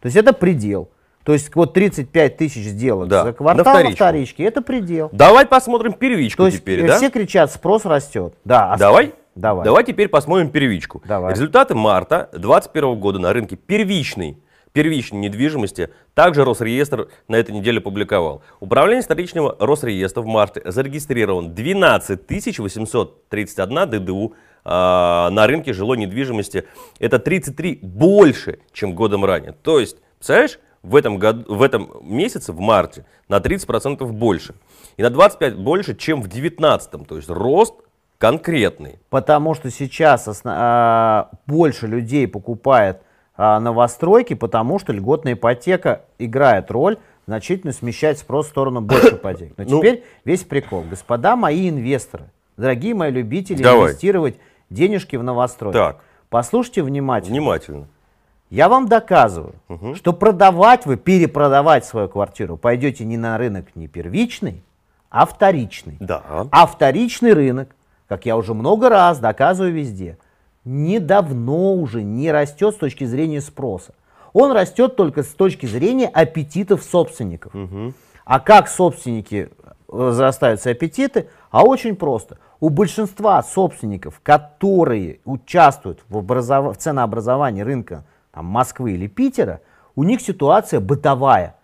[0.00, 0.90] То есть это предел.
[1.24, 3.96] То есть вот 35 тысяч сделок Да, за квартал на вторичку.
[3.96, 5.08] вторичке, это предел.
[5.12, 6.96] Давай посмотрим первичку То есть теперь, э, да?
[6.98, 8.34] все кричат, спрос растет.
[8.44, 9.14] Да, а Давай?
[9.34, 9.64] Давай.
[9.64, 11.02] Давай теперь посмотрим первичку.
[11.04, 11.32] Давай.
[11.32, 14.38] Результаты марта 2021 года на рынке первичной,
[14.72, 18.42] первичной недвижимости также Росреестр на этой неделе публиковал.
[18.60, 26.64] Управление столичного Росреестра в марте зарегистрирован 12 831 ДДУ а, на рынке жилой недвижимости.
[26.98, 29.52] Это 33 больше, чем годом ранее.
[29.52, 34.54] То есть, представляешь, в этом, году, в этом месяце, в марте, на 30% больше.
[34.96, 37.06] И на 25% больше, чем в 2019.
[37.06, 37.74] То есть рост
[38.24, 38.98] конкретный.
[39.10, 43.02] Потому что сейчас а, больше людей покупает
[43.36, 49.52] а, новостройки, потому что льготная ипотека играет роль, значительно смещать спрос в сторону больше ипотек.
[49.58, 49.78] Но Ну.
[49.78, 50.84] теперь весь прикол.
[50.88, 52.24] Господа мои инвесторы,
[52.56, 53.90] дорогие мои любители Давай.
[53.90, 54.36] инвестировать
[54.70, 55.76] денежки в новостройки.
[55.76, 55.98] Так.
[56.30, 57.32] Послушайте внимательно.
[57.36, 57.88] Внимательно.
[58.50, 59.54] Я вам доказываю,
[59.96, 64.62] что продавать вы, перепродавать свою квартиру пойдете не на рынок не первичный,
[65.10, 65.96] а вторичный.
[66.00, 66.46] Да.
[66.50, 67.74] А вторичный рынок,
[68.08, 70.18] как я уже много раз доказываю везде,
[70.64, 73.94] недавно уже не растет с точки зрения спроса.
[74.32, 77.52] Он растет только с точки зрения аппетитов собственников.
[78.24, 81.28] А как собственники э, возрастают свои аппетиты?
[81.50, 82.38] А очень просто.
[82.58, 89.60] У большинства собственников, которые участвуют в, образов- в ценообразовании рынка там, Москвы или Питера,
[89.94, 91.56] у них ситуация бытовая.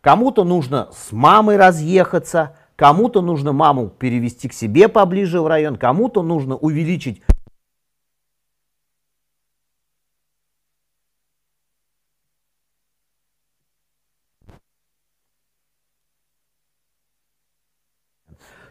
[0.00, 6.20] Кому-то нужно с мамой разъехаться, кому-то нужно маму перевести к себе поближе в район, кому-то
[6.20, 7.22] нужно увеличить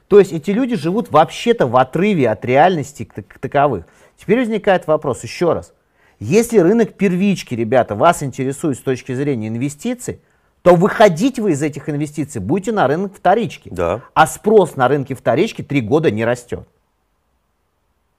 [0.10, 3.86] То есть эти люди живут вообще-то в отрыве от реальности таковых.
[4.17, 5.74] Теперь возникает вопрос еще раз.
[6.19, 10.19] Если рынок первички, ребята, вас интересует с точки зрения инвестиций,
[10.62, 13.69] то выходить вы из этих инвестиций будете на рынок вторички.
[13.71, 14.02] Да.
[14.13, 16.67] А спрос на рынке вторички три года не растет.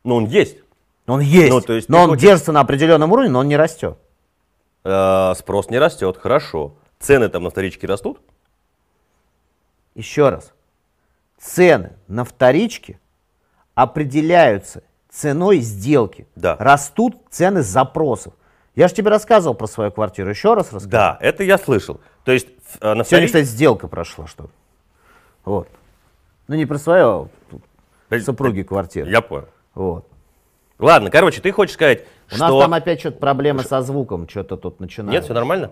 [0.04, 0.56] Но он есть.
[1.06, 3.56] Он есть, Ну, то есть но он хочешь- держится на определенном уровне, но он не
[3.56, 3.98] растет.
[4.84, 6.16] Э, спрос не растет.
[6.16, 6.74] Хорошо.
[6.98, 8.20] Цены там на вторичке растут?
[9.94, 10.52] Еще раз.
[11.38, 12.98] Цены на вторичке
[13.74, 16.26] определяются ценой сделки.
[16.36, 16.56] Да.
[16.58, 18.34] Растут цены запросов.
[18.74, 20.30] Я же тебе рассказывал про свою квартиру.
[20.30, 20.90] Еще раз расскажу.
[20.90, 22.00] Да, это я слышал.
[22.24, 22.48] То есть
[22.80, 23.26] э, на Сегодня, вторичке...
[23.26, 24.48] кстати, сделка прошла, что ли.
[25.44, 25.68] Вот.
[26.48, 27.28] Ну, не про свою,
[28.08, 29.10] а супруги квартиры.
[29.10, 29.48] Я понял.
[29.74, 30.06] Вот.
[30.78, 32.48] Ладно, короче, ты хочешь сказать, У что...
[32.48, 35.12] нас там опять что-то проблемы со звуком, что-то тут начинается.
[35.12, 35.70] Нет, все нормально?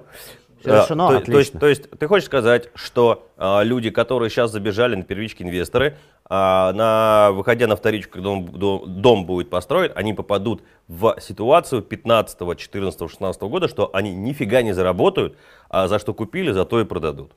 [0.60, 1.10] Всё решено?
[1.10, 1.60] Э, то, то есть, Отлично.
[1.60, 5.96] то есть ты хочешь сказать, что а, люди, которые сейчас забежали на первички инвесторы,
[6.28, 11.82] а, на, выходя на вторичку, когда дом, дом- дом будет построен, они попадут в ситуацию
[11.82, 15.36] 15, 14, 16 года, что они нифига не заработают,
[15.68, 17.32] а за что купили, за то и продадут.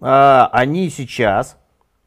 [0.00, 1.56] А, они сейчас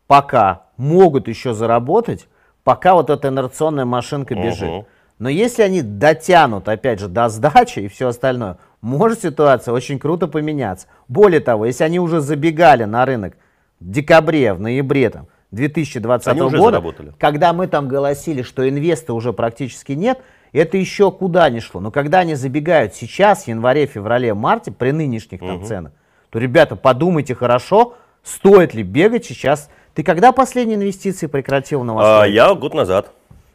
[0.07, 2.27] пока могут еще заработать,
[2.63, 4.69] пока вот эта инерционная машинка бежит.
[4.69, 4.85] Мгм.
[5.19, 10.27] Но если они дотянут, опять же, до сдачи и все остальное, может ситуация очень круто
[10.27, 10.87] поменяться.
[11.07, 13.35] Более того, если они уже забегали на рынок
[13.79, 17.13] в декабре, в ноябре там, 2020 Они года, заработали.
[17.17, 20.19] когда мы там голосили, что инвеста уже практически нет,
[20.53, 21.81] это еще куда ни шло.
[21.81, 25.91] Но когда они забегают сейчас, в январе, феврале, марте, при нынешних там ценах,
[26.29, 29.69] то, ребята, подумайте хорошо, стоит ли бегать сейчас.
[29.95, 32.33] Ты когда последние инвестиции прекратил на А, Востоке?
[32.33, 33.11] я год назад.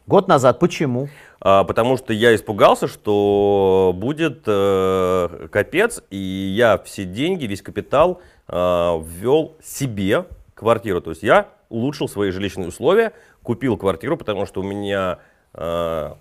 [0.07, 0.59] Год назад.
[0.59, 1.09] Почему?
[1.41, 8.21] А, потому что я испугался, что будет э, капец, и я все деньги, весь капитал
[8.47, 11.01] э, ввел себе квартиру.
[11.01, 15.17] То есть я улучшил свои жилищные условия, купил квартиру, потому что у меня
[15.55, 16.13] э,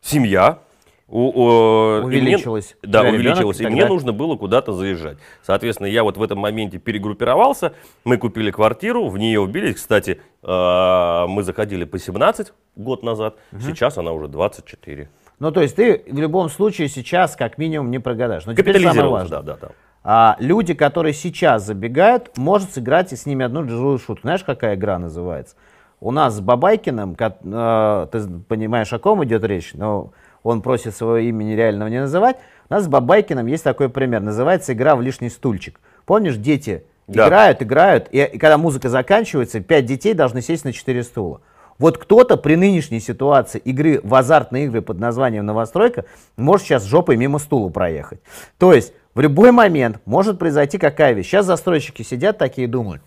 [0.00, 0.60] семья,
[1.08, 2.36] у- у- и мне-
[2.82, 3.60] да, увеличилось.
[3.60, 5.16] И тогда- мне нужно было куда-то заезжать.
[5.42, 7.72] Соответственно, я вот в этом моменте перегруппировался.
[8.04, 9.76] Мы купили квартиру, в нее убились.
[9.76, 13.36] Кстати, э, мы заходили по 17 год назад.
[13.60, 15.08] Сейчас она уже 24.
[15.40, 18.44] Ну, то есть ты в любом случае сейчас как минимум не прогадаешь.
[18.44, 19.40] Но теперь самое важное.
[19.42, 19.68] да, да, да.
[20.04, 24.22] А люди, которые сейчас забегают, может сыграть и с ними одну живую шутку.
[24.22, 25.54] Знаешь, какая игра называется?
[26.00, 30.12] У нас с Бабайкиным, ко- э, ты понимаешь, о ком идет речь, но
[30.42, 32.36] он просит своего имени реального не называть.
[32.70, 34.20] У нас с Бабайкиным есть такой пример.
[34.20, 35.80] Называется игра в лишний стульчик.
[36.06, 37.26] Помнишь, дети Да.
[37.26, 41.40] играют, играют, и, и когда музыка заканчивается, пять детей должны сесть на четыре стула.
[41.78, 47.16] Вот кто-то при нынешней ситуации игры в азартные игры под названием «Новостройка» может сейчас жопой
[47.16, 48.20] мимо стула проехать.
[48.58, 51.26] То есть в любой момент может произойти какая вещь.
[51.28, 53.02] Сейчас застройщики сидят такие и думают,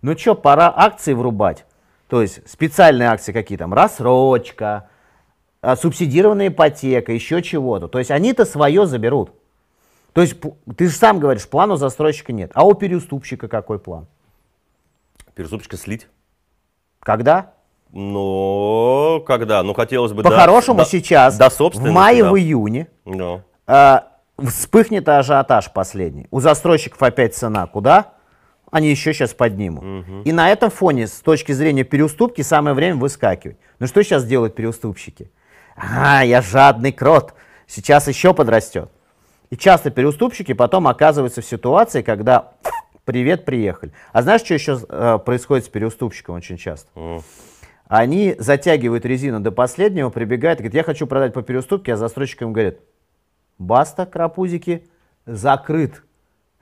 [0.00, 1.64] ну что, пора акции врубать.
[2.08, 4.88] То есть специальные акции какие там, рассрочка,
[5.76, 7.88] субсидированная ипотека, еще чего-то.
[7.88, 9.30] То есть они-то свое заберут.
[10.12, 10.36] То есть
[10.76, 12.50] ты же сам говоришь, плана у застройщика нет.
[12.54, 14.06] А у переуступщика какой план?
[15.34, 16.06] Переступчика слить.
[17.00, 17.52] Когда?
[17.92, 19.62] Но когда?
[19.62, 20.22] Ну, хотелось бы...
[20.22, 22.30] да, По-хорошему да, сейчас, До в мае, да.
[22.30, 23.42] в июне, Да.
[23.66, 26.26] а, вспыхнет ажиотаж последний.
[26.30, 28.14] У застройщиков опять цена куда?
[28.70, 29.84] Они еще сейчас поднимут.
[30.24, 33.56] И на этом фоне, с точки зрения переуступки, самое время выскакивать.
[33.78, 35.30] Ну что сейчас делают переуступщики?
[35.76, 37.34] А, я жадный крот.
[37.66, 38.90] Сейчас еще подрастет.
[39.50, 42.52] И часто переуступщики потом оказываются в ситуации, когда
[43.04, 43.92] привет, приехали.
[44.12, 46.90] А знаешь, что еще э, происходит с переуступщиком очень часто?
[47.86, 52.42] Они затягивают резину до последнего, прибегают и говорят, я хочу продать по переуступке, а застройщик
[52.42, 52.80] им говорит,
[53.58, 54.86] баста, крапузики,
[55.26, 56.02] закрыт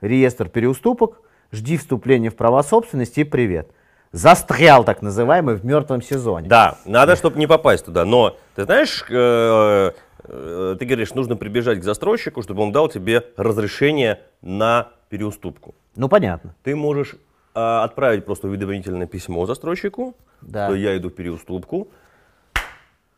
[0.01, 1.21] реестр переуступок,
[1.51, 3.71] жди вступления в права собственности и привет.
[4.13, 6.47] Застрял, так называемый, в мертвом сезоне.
[6.47, 8.05] Да, надо, чтобы не попасть туда.
[8.05, 9.91] Но, ты знаешь, э,
[10.25, 15.73] э, ты говоришь, нужно прибежать к застройщику, чтобы он дал тебе разрешение на переуступку.
[15.95, 16.53] Ну, понятно.
[16.61, 17.15] Ты можешь
[17.55, 20.67] э, отправить просто уведомительное письмо застройщику, Да.
[20.67, 21.87] что я иду в переуступку,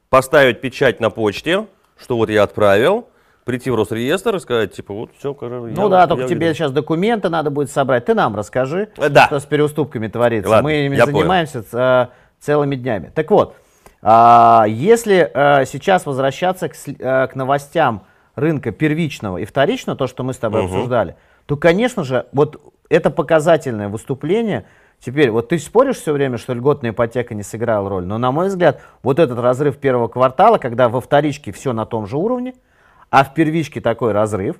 [0.10, 3.10] поставить печать на почте, что вот я отправил,
[3.46, 7.52] прийти в Росреестр и сказать, типа, вот все, Ну да, только тебе сейчас документы надо
[7.52, 8.06] будет собрать.
[8.06, 9.28] Ты нам расскажи, Э, да.
[9.28, 10.50] что с переуступками творится.
[10.50, 11.20] Ладно, Мы ими я понял.
[11.20, 12.08] занимаемся ц- э,
[12.40, 13.12] целыми днями.
[13.14, 13.56] Так вот,
[14.02, 18.02] а, если э, сейчас возвращаться к, новостям
[18.36, 20.74] рынка первичного и вторичного, то, что мы с тобой Мгм.
[20.74, 24.66] обсуждали, то, конечно же, вот это показательное выступление.
[25.00, 28.48] Теперь, вот ты споришь все время, что льготная ипотека не сыграла роль, но, на мой
[28.48, 32.56] взгляд, вот этот разрыв первого квартала, когда во вторичке все на том же уровне,
[33.16, 34.58] а в первичке такой разрыв,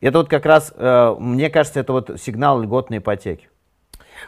[0.00, 3.50] это вот как раз, э, мне кажется, это вот сигнал льготной ипотеки.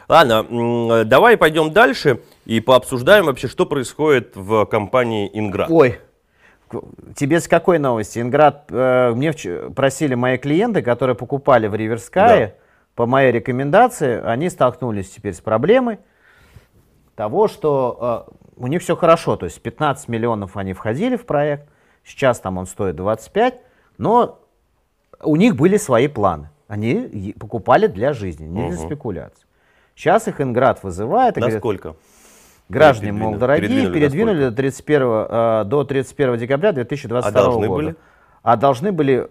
[0.07, 5.71] Ладно, э, давай пойдем дальше и пообсуждаем вообще, что происходит в компании Инград.
[5.71, 5.99] Ой,
[7.15, 8.19] тебе с какой новости?
[8.19, 9.33] Инград, э, мне
[9.75, 12.57] просили мои клиенты, которые покупали в Риверскае,
[12.93, 15.97] по моей рекомендации, они столкнулись теперь с проблемой
[17.15, 21.72] того, что э, у них все хорошо, то есть 15 миллионов они входили в проект,
[22.03, 23.59] сейчас там он стоит 25,
[23.97, 24.39] но
[25.21, 26.49] у них были свои планы.
[26.67, 28.85] Они покупали для жизни, не для Мгм.
[28.87, 29.45] спекуляций.
[29.95, 31.95] Сейчас их Инград вызывает и говорит, Насколько?
[32.69, 37.43] Граждане, Передвинули- мол, дорогие, передвинули передвинули, до до, 31, э, до 31 декабря 2022 А
[37.43, 37.83] должны года.
[37.83, 37.95] были?
[38.41, 39.27] А должны были,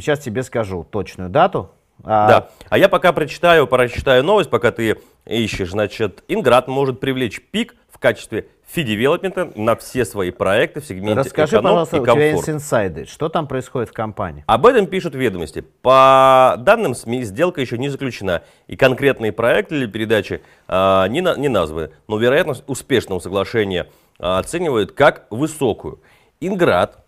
[0.00, 1.70] сейчас тебе скажу точную дату.
[2.04, 2.48] А, Да.
[2.68, 5.70] А я пока прочитаю, прочитаю новость, пока ты ищешь.
[5.70, 11.56] Значит, Инград может привлечь пик в качестве фи-девелопмента на все свои проекты в сегменте Расскажи,
[11.56, 12.36] эконом пожалуйста, и у тебя комфорт.
[12.36, 13.04] есть инсайды.
[13.04, 14.44] Что там происходит в компании?
[14.46, 15.60] Об этом пишут ведомости.
[15.82, 21.36] По данным СМИ, сделка еще не заключена, и конкретные проекты или передачи а, не, на-
[21.36, 26.00] не названы, но вероятность успешного соглашения а, оценивают как высокую.
[26.40, 27.04] Инград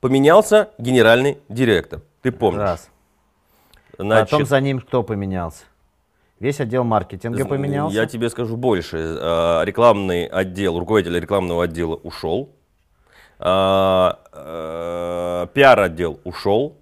[0.00, 2.00] поменялся генеральный директор.
[2.22, 2.62] Ты помнишь?
[2.62, 2.90] Раз.
[3.98, 5.64] Значит, Потом за ним кто поменялся?
[6.38, 7.96] Весь отдел маркетинга поменялся?
[7.96, 8.96] Я тебе скажу больше.
[8.98, 12.50] Э, Рекламный отдел, руководитель рекламного отдела ушел.
[13.38, 16.76] А, э, Пиар-отдел ушел.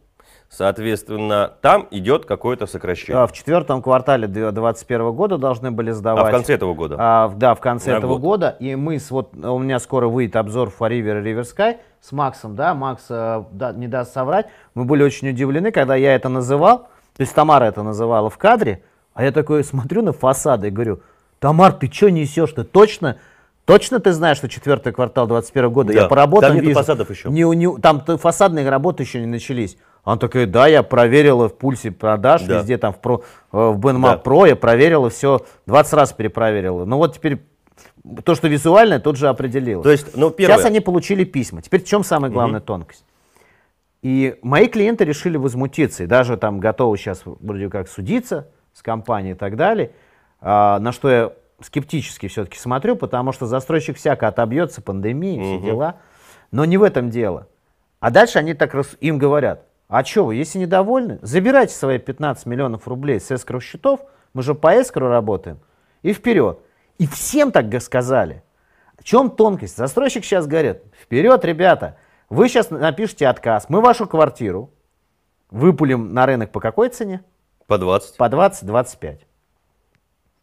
[0.48, 3.20] Соответственно, там идет какое-то сокращение.
[3.22, 6.28] А, В четвертом квартале 2021 года должны были А сдавать.
[6.28, 6.96] в конце этого года?
[6.98, 8.20] А, да, в конце На этого год.
[8.20, 8.56] года.
[8.60, 12.12] И мы с вот у меня скоро выйдет обзор for River и River Sky с
[12.12, 14.46] Максом, да, Макс э, да, не даст соврать.
[14.74, 18.84] Мы были очень удивлены, когда я это называл, то есть Тамара это называла в кадре,
[19.14, 21.00] а я такой смотрю на фасады и говорю,
[21.38, 22.52] Тамар, ты что несешь?
[22.52, 23.16] Ты точно,
[23.64, 25.92] точно ты знаешь, что четвертый квартал 21 года?
[25.92, 26.02] Да.
[26.02, 26.78] Я по работам Там нету вижу.
[26.80, 27.28] фасадов еще.
[27.30, 29.76] Не, не- там фасадные работы еще не начались.
[30.04, 32.58] Она такая, да, я проверила в пульсе продаж, Да.
[32.58, 34.30] везде там в, про, э, в BNMAP Да.
[34.30, 36.84] Pro, я проверила все, 20 раз перепроверила.
[36.84, 37.40] Ну вот теперь
[38.24, 39.82] То, что визуально, тут же определилось.
[39.82, 40.56] То есть, ну, первое.
[40.58, 41.62] Сейчас они получили письма.
[41.62, 43.02] Теперь в чем самая главная тонкость?
[44.02, 49.32] И мои клиенты решили возмутиться, и даже там готовы сейчас вроде как судиться с компанией
[49.32, 49.92] и так далее,
[50.40, 55.64] а, на что я скептически все-таки смотрю, потому что застройщик всяко отобьется, пандемия, все Мгм.
[55.64, 55.96] дела.
[56.50, 57.46] Но не в этом дело.
[58.00, 62.86] А дальше они так им говорят, а что вы, если недовольны, забирайте свои 15 миллионов
[62.88, 64.00] рублей с эскро счетов,
[64.34, 65.60] мы же по эскро работаем,
[66.02, 66.58] и вперед.
[66.98, 68.42] И всем так сказали.
[68.98, 69.76] В чем тонкость?
[69.76, 71.96] Застройщик сейчас говорит, вперед, ребята,
[72.28, 74.70] вы сейчас напишите отказ, мы вашу квартиру
[75.50, 77.22] выпулим на рынок по какой цене?
[77.66, 78.16] По 20.
[78.16, 79.18] По 20-25.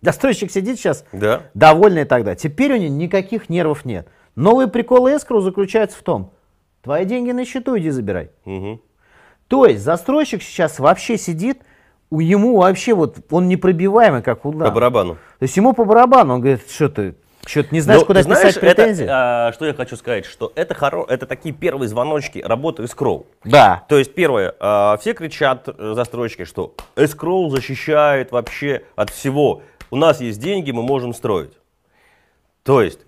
[0.02, 1.44] Застройщик сидит сейчас Да.
[1.54, 2.36] довольный тогда.
[2.36, 4.08] Теперь у него никаких нервов нет.
[4.36, 6.34] Новый прикол эскроу заключается в том,
[6.82, 8.32] твои деньги на счету иди забирай.
[8.46, 8.82] Мгм.
[9.48, 11.62] То есть застройщик сейчас вообще сидит,
[12.10, 14.70] у ему вообще вот, он непробиваемый, как удар.
[14.70, 15.16] По барабану.
[15.40, 17.16] То есть ему по барабану, он говорит, что ты,
[17.46, 19.04] что ты не знаешь, Ну, куда знаешь, писать претензии?
[19.04, 21.06] Это, а, что я хочу сказать, что это, хоро...
[21.08, 23.26] это такие первые звоночки работы эскроу.
[23.44, 23.84] Да.
[23.90, 29.64] То есть, первое, а, все кричат, э, застройщики, что эскроу защищает вообще от всего.
[29.90, 31.54] У нас есть деньги, мы можем строить.
[32.64, 33.00] То есть,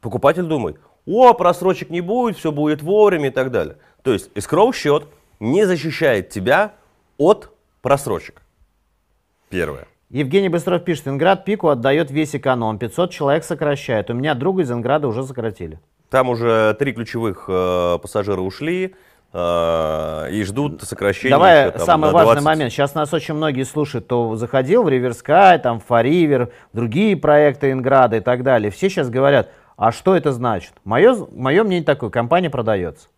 [0.00, 3.76] покупатель думает, о, просрочек не будет, все будет вовремя и так далее.
[4.02, 5.04] То есть, эскроу счет
[5.40, 6.74] не защищает тебя
[7.16, 8.42] от просрочек.
[9.48, 9.86] Первое.
[10.10, 14.08] Евгений Быстров пишет, Инград пику отдает весь эконом, 500 человек сокращает.
[14.08, 15.80] У меня друга из Инграда уже сократили.
[16.08, 18.94] Там уже три ключевых э, пассажира ушли
[19.34, 21.36] э, и ждут сокращения.
[21.36, 22.44] Давай еще там самый важный 20.
[22.46, 22.72] момент.
[22.72, 28.16] Сейчас нас очень многие слушают, то заходил в Риверскай, там, в Фаривер, другие проекты Инграда
[28.16, 28.70] и так далее.
[28.70, 30.72] Все сейчас говорят, а что это значит?
[30.84, 33.08] Мое, мое мнение такое, компания продается.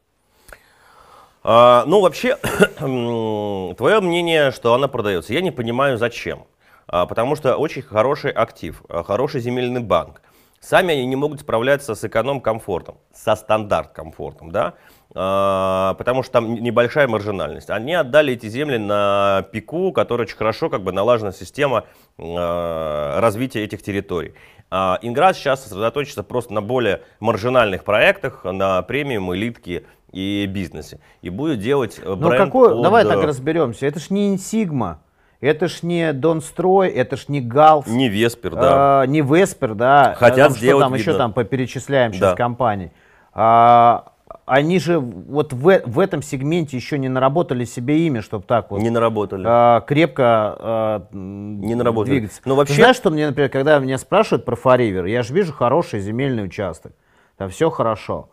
[1.45, 2.36] А, ну, вообще,
[2.78, 6.47] твое мнение, что она продается, я не понимаю, зачем.
[6.93, 10.22] А, потому что очень хороший актив, а, хороший земельный банк.
[10.61, 14.74] Сами они не могут справляться с эконом-комфортом, со стандарт-комфортом, да,
[15.14, 17.70] А, потому что там небольшая маржинальность.
[17.70, 21.84] Они отдали эти земли на ПИКу, которая очень хорошо как бы налажена система
[22.18, 24.34] развития этих территорий.
[24.70, 31.01] Инград сейчас сосредоточится просто на более маржинальных проектах, на премиум, элитке и бизнесе.
[31.22, 33.86] И будет делать э, Ну бренд какой, под, давай э, так разберемся.
[33.86, 35.03] Это ж не Инсигма,
[35.41, 37.86] это ж не Донстрой, это ж не Галс.
[37.86, 39.01] Не Веспер, да.
[39.03, 40.14] А, не Веспер, да.
[40.16, 41.18] Хотят Там что сделать, там еще видно.
[41.18, 42.36] там поперечисляем сейчас Да.
[42.36, 42.91] компаний.
[43.32, 44.12] А,
[44.47, 48.80] они же вот в, в этом сегменте еще не наработали себе имя, чтобы так вот
[48.80, 49.45] Не наработали.
[49.47, 52.14] а, крепко а, Не наработали.
[52.18, 52.41] двигаться.
[52.45, 55.53] Ну, Ты вообще- знаешь, что мне, например, когда меня спрашивают про Фаривер, я же вижу
[55.53, 56.93] хороший земельный участок,
[57.36, 58.28] там все хорошо.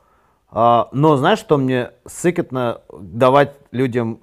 [0.49, 4.19] А, но знаешь, что мне сыкотно давать людям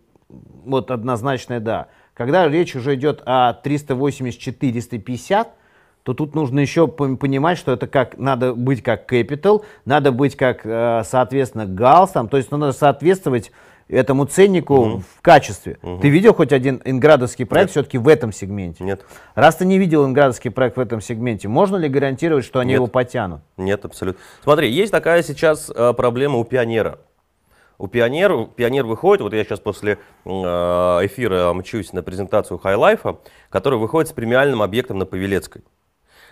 [0.64, 1.86] вот однозначное да.
[2.14, 5.48] Когда речь уже идет о 380-450,
[6.04, 10.36] то тут нужно еще пон- понимать, что это как надо быть как Capital, надо быть
[10.36, 13.50] как, э, соответственно, Галс, там, то есть ну, надо соответствовать
[13.88, 15.78] этому ценнику в качестве.
[16.00, 18.84] Ты видел хоть один инградовский проект все-таки в этом сегменте?
[18.84, 19.04] Нет,
[19.34, 22.76] Раз ты не видел инградовский проект в этом сегменте, можно ли гарантировать, что они Нет.
[22.76, 23.40] его потянут?
[23.56, 24.22] нет, абсолютно.
[24.42, 26.98] Смотри, есть такая сейчас э, проблема у пионера.
[27.78, 33.16] У пионера, пионер выходит, вот я сейчас после э, эфира мчусь на презентацию Хайлайфа,
[33.50, 35.62] который выходит с премиальным объектом на Павелецкой.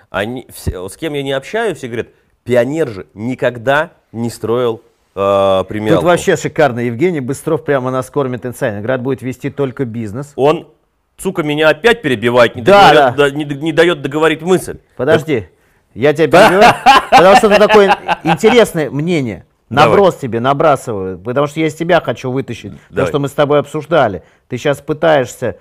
[0.09, 2.09] Они, все, с кем я не общаюсь, все говорят,
[2.45, 4.83] пионер же никогда не строил
[5.17, 6.03] э, премиалку.
[6.03, 6.81] Тут вообще шикарно.
[6.81, 8.77] Евгений Быстров прямо нас кормит инсайд.
[8.77, 10.33] Инград будет вести только бизнес.
[10.37, 10.69] Он,
[11.17, 13.31] сука, меня опять перебивает, не, Да, договорит- да.
[13.31, 14.79] да, не, не дает договорить мысль.
[14.97, 15.49] Подожди,
[15.95, 16.75] я тебя перебиваю,
[17.11, 19.45] потому что это такое интересное мнение.
[19.73, 19.89] Давай.
[19.89, 23.09] Наброс тебе набрасываю, потому что я из тебя хочу вытащить то, Давай.
[23.09, 24.23] что мы с тобой обсуждали.
[24.49, 25.57] Ты сейчас пытаешься...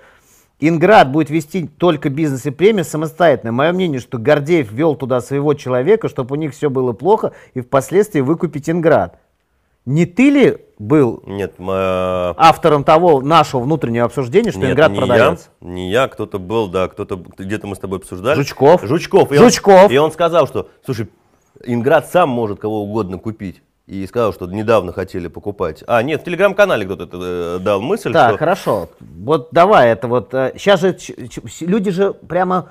[0.64, 3.50] Инград будет вести только бизнес и премии самостоятельно.
[3.50, 7.60] Мое мнение, что Гордеев вел туда своего человека, чтобы у них все было плохо, и
[7.60, 9.18] впоследствии выкупить Инград.
[9.86, 14.92] Не ты ли был Нет, м, э, автором того нашего внутреннего обсуждения, что Нет, Инград
[14.92, 15.48] не продается?
[15.60, 18.36] Я, не я, кто-то был, да, кто-то где-то мы с тобой обсуждали.
[18.36, 18.84] Жучков.
[18.84, 19.32] Жучков.
[19.32, 19.86] И Жучков.
[19.86, 21.08] Он, и он сказал, что, слушай,
[21.64, 23.62] Инград сам может кого угодно купить.
[23.86, 25.82] И сказал, что недавно хотели покупать.
[25.88, 28.38] А, нет, в телеграм-канале кто-то это, э, дал мысль, Так, что...
[28.38, 28.88] хорошо.
[29.00, 30.30] Вот давай это вот.
[30.30, 31.14] Сейчас же ч-
[31.48, 32.70] с- люди же прямо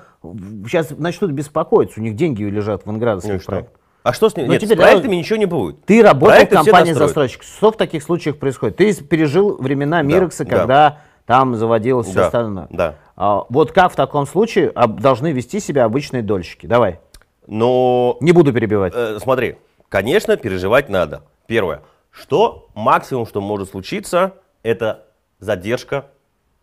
[0.66, 2.00] сейчас начнут беспокоиться.
[2.00, 3.50] У них деньги лежат в Ну и инградовских что?
[3.50, 3.78] проектах.
[4.04, 4.46] А что с ним?
[4.46, 5.84] Ну, Нет, теперь с проектами давай- ничего не будет.
[5.84, 7.42] Ты работал Проекты в все компании застройщик.
[7.42, 8.76] Что в таких случаях происходит?
[8.78, 10.50] Ты пережил времена Мирекса, да.
[10.58, 12.66] когда там заводилось все Да, остальное.
[12.70, 12.94] да.
[13.16, 16.66] А, вот как в таком случае должны вести себя обычные дольщики?
[16.66, 16.98] Давай.
[17.46, 18.92] Но Не буду перебивать.
[18.96, 19.56] Э, смотри,
[19.92, 21.22] конечно, переживать надо.
[21.46, 21.82] Первое.
[22.10, 25.04] Что максимум, что может случиться, это
[25.38, 26.06] задержка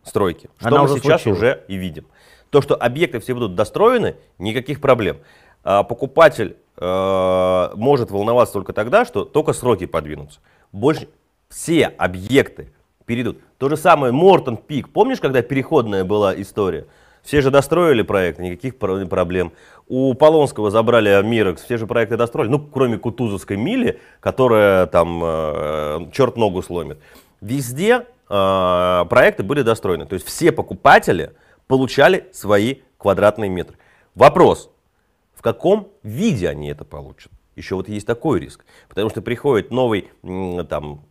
[0.02, 0.50] стройки.
[0.58, 1.38] Что Она мы уже сейчас случилась.
[1.38, 2.06] уже и видим.
[2.50, 5.18] То, что объекты все будут достроены, никаких проблем.
[5.62, 10.40] А покупатель э, может волноваться только тогда, что только сроки подвинутся.
[10.72, 11.08] Больше
[11.48, 12.72] все объекты
[13.06, 13.38] перейдут.
[13.58, 14.88] То же самое Мортон Пик.
[14.88, 16.86] Помнишь, когда переходная была история?
[17.22, 19.52] Все же достроили проект, никаких проблем.
[19.90, 26.10] У Полонского забрали Мирекс, все же проекты достроили, ну, кроме Кутузовской мили, которая там э,
[26.12, 27.00] черт ногу сломит.
[27.40, 30.06] Везде э, проекты были достроены.
[30.06, 31.32] То есть все покупатели
[31.66, 33.78] получали свои квадратные метры.
[34.14, 34.70] Вопрос,
[35.34, 37.32] в каком виде они это получат?
[37.56, 38.64] Еще вот есть такой риск.
[38.88, 40.08] Потому что приходит новый
[40.68, 41.02] там,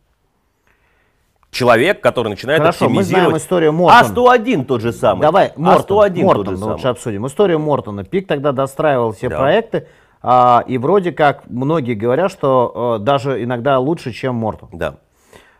[1.50, 3.24] человек, который начинает Хорошо, оптимизировать.
[3.24, 4.36] мы знаем историю Мортона.
[4.38, 5.22] А101 тот же самый.
[5.22, 6.72] Давай, Мортон, А101 Мортон тот же самый.
[6.72, 7.26] лучше обсудим.
[7.26, 8.04] Историю Мортона.
[8.04, 9.38] Пик тогда достраивал все Да.
[9.38, 9.86] проекты,
[10.22, 14.68] а, и вроде как многие говорят, что э, даже иногда лучше, чем Мортон.
[14.72, 14.96] Да.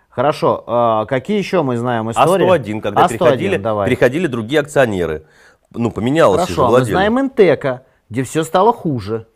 [0.09, 2.47] Хорошо, а, какие еще мы знаем истории?
[2.47, 3.89] А101, когда А101, переходили, давай.
[3.89, 5.25] переходили другие акционеры.
[5.73, 6.91] Ну, поменялось же Хорошо, а мы владелец.
[6.93, 9.27] знаем Интека, где все стало хуже.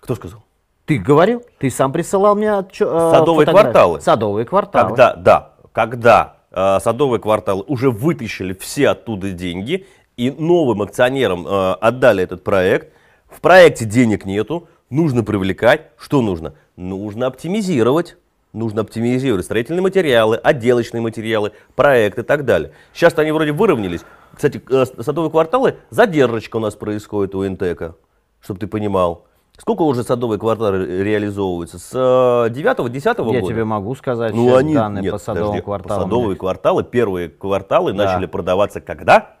[0.00, 0.40] Кто сказал?
[0.88, 3.70] Ты говорил, ты сам присылал мне отчё- э, Садовые фотографии.
[3.72, 4.00] кварталы.
[4.00, 4.88] Садовые кварталы.
[4.88, 9.86] Когда, да, когда э, садовые кварталы уже вытащили все оттуда деньги
[10.16, 12.94] и новым акционерам э, отдали этот проект,
[13.28, 15.90] в проекте денег нету, нужно привлекать.
[15.98, 16.54] Что нужно?
[16.76, 18.16] Нужно оптимизировать.
[18.54, 22.72] Нужно оптимизировать строительные материалы, отделочные материалы, проекты и так далее.
[22.94, 24.00] Сейчас они вроде выровнялись.
[24.34, 27.96] Кстати, э, садовые кварталы, задержка у нас происходит у Интека,
[28.40, 29.27] чтобы ты понимал.
[29.58, 31.78] Сколько уже садовые кварталы реализовываются?
[31.78, 33.36] С 9-10 года?
[33.38, 36.02] Я тебе могу сказать Ну, они, данные нет, по садовым подожди, кварталам.
[36.04, 38.04] Садовые кварталы, первые кварталы Да.
[38.04, 39.36] начали продаваться когда?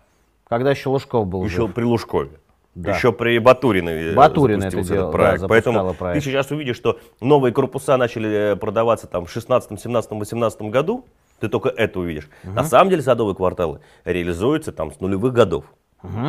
[0.48, 1.74] Когда еще Лужков был Еще жив.
[1.74, 2.30] при Лужкове.
[2.74, 2.92] Да.
[2.94, 5.40] Еще при Батуринове э, Батурин это делал, этот да, проект.
[5.40, 6.22] запускала Поэтому проект.
[6.24, 11.04] ты сейчас увидишь, что новые корпуса начали э, продаваться там в 16, 17, 18 году.
[11.40, 12.28] Ты только это увидишь.
[12.42, 15.64] На самом деле садовые кварталы реализуются там с нулевых годов.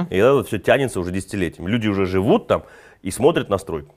[0.10, 1.70] И это все тянется уже десятилетиями.
[1.70, 2.64] Люди уже живут там
[3.02, 3.96] и смотрят на стройку.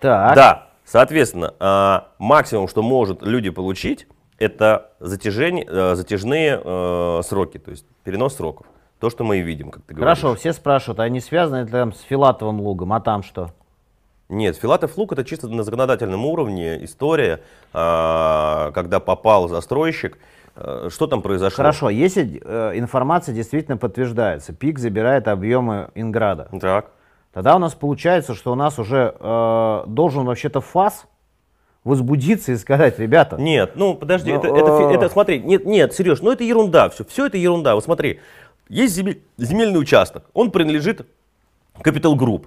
[0.00, 4.06] Так, Да, соответственно, а, максимум, что может люди получить,
[4.38, 8.66] это затяжение, э, затяжные э, сроки, то есть перенос сроков.
[9.00, 10.20] То, что мы и видим, как ты говоришь.
[10.20, 13.50] хорошо, все спрашивают, а не связано это там с Филатовым лугом, а там что?
[14.28, 17.40] Нет, Филатов лук это чисто на законодательном уровне история,
[17.72, 20.18] а, когда попал застройщик.
[20.58, 21.56] Э, Что там произошло?
[21.56, 26.90] Хорошо, если э, информация действительно подтверждается, ПИК забирает объемы Инграда, Так.
[27.32, 31.06] тогда у нас получается, что у нас уже э, должен вообще-то ФАС
[31.84, 34.94] возбудиться и сказать, ребята, Нет, ну подожди, Ну, это, это, э.
[34.94, 37.74] это, смотри, нет, нет, Сереж, ну это ерунда, все, все это ерунда.
[37.74, 38.20] Вот смотри,
[38.68, 41.06] есть земель- земельный участок, он принадлежит
[41.82, 42.46] Capital Group.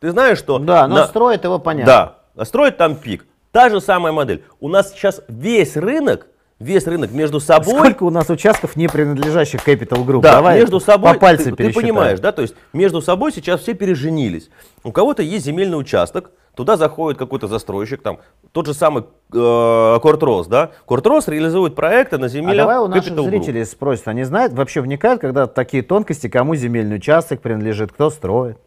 [0.00, 0.58] Ты знаешь, что...
[0.58, 1.86] да, но на- строит его понятно.
[1.86, 3.24] Да, а строит там пик.
[3.52, 4.42] Та же самая модель.
[4.60, 6.26] У нас сейчас весь рынок,
[6.62, 7.74] весь рынок между собой...
[7.74, 10.22] Сколько у нас участков, не принадлежащих Capital Group?
[10.22, 13.60] Да, Давай между собой, по пальцам ты, ты понимаешь, да, то есть между собой сейчас
[13.60, 14.50] все переженились.
[14.84, 18.18] У кого-то есть земельный участок, туда заходит какой-то застройщик, там,
[18.52, 23.12] тот же самый э, Кортрос, да, Кортрос реализует проекты на А земле давай у наших
[23.12, 23.28] Capital Group.
[23.30, 28.58] зрителей спросят, они знают, вообще вникают, когда такие тонкости, кому земельный участок принадлежит, кто строит?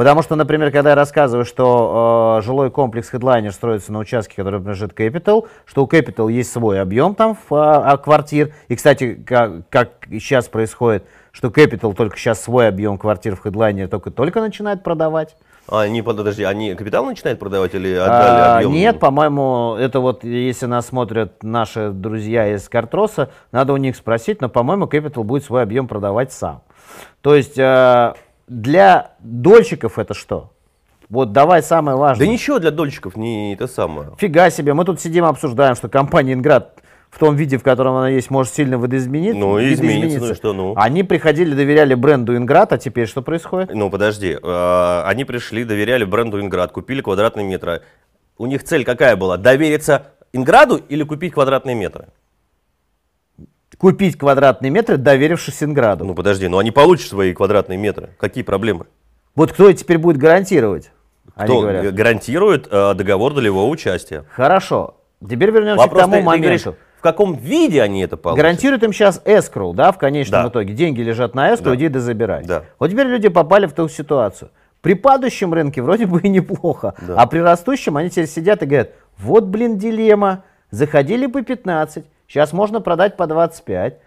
[0.00, 4.58] Потому что, например, когда я рассказываю, что э, жилой комплекс Headliner строится на участке, который
[4.58, 9.12] принадлежит Capital, что у Capital есть свой объем там в, а, а, квартир, и, кстати,
[9.12, 14.82] как, как сейчас происходит, что Capital только сейчас свой объем квартир в Headliner только-только начинает
[14.82, 15.36] продавать.
[15.68, 18.72] А, они, подожди, они капитал начинают продавать или отдали А, объем?
[18.72, 24.40] Нет, по-моему, это вот, если нас смотрят наши друзья из Картроса, надо у них спросить,
[24.40, 26.62] но, по-моему, Capital будет свой объем продавать сам.
[27.20, 28.14] То есть э,
[28.50, 30.50] для дольщиков это что?
[31.08, 32.26] Вот давай самое Да важное.
[32.26, 34.10] ничего для дольщиков не это самое.
[34.18, 38.08] Фига себе, мы тут сидим обсуждаем, что компания Инград в том виде, в котором она
[38.08, 39.38] есть, может сильно видоизмениться.
[39.38, 40.74] Ну, изменится, ну и что, ну?
[40.76, 43.74] Они приходили, доверяли бренду Инград, а теперь что происходит?
[43.74, 47.82] Ну, подожди, э, они пришли, доверяли бренду Инград, купили квадратные метры.
[48.38, 49.36] У них цель какая была?
[49.36, 52.06] Довериться Инграду или купить квадратные метры?
[53.80, 56.04] Купить квадратные метры, доверившись Инграду.
[56.04, 58.10] Ну, подожди, ну они получат свои квадратные метры.
[58.18, 58.84] Какие проблемы?
[59.34, 60.90] Вот кто теперь будет гарантировать?
[61.34, 61.94] Кто говорят.
[61.94, 64.24] гарантирует э, договор долевого участия?
[64.32, 64.96] Хорошо.
[65.22, 66.82] Теперь вернемся Вопрос, к тому ты- ты говоришь, моменту.
[66.98, 68.42] в каком виде они это получат?
[68.42, 70.48] Гарантирует им сейчас escrow, да, в конечном Да.
[70.50, 70.74] итоге.
[70.74, 71.76] Деньги лежат на escrow, Да.
[71.76, 72.44] иди да забирай.
[72.44, 72.64] Да.
[72.78, 74.50] Вот теперь люди попали в ту ситуацию.
[74.82, 77.14] При падающем рынке вроде бы и неплохо, Да.
[77.16, 82.52] а при растущем они теперь сидят и говорят, вот, блин, дилемма, заходили по 15, сейчас
[82.52, 83.98] можно продать по 25,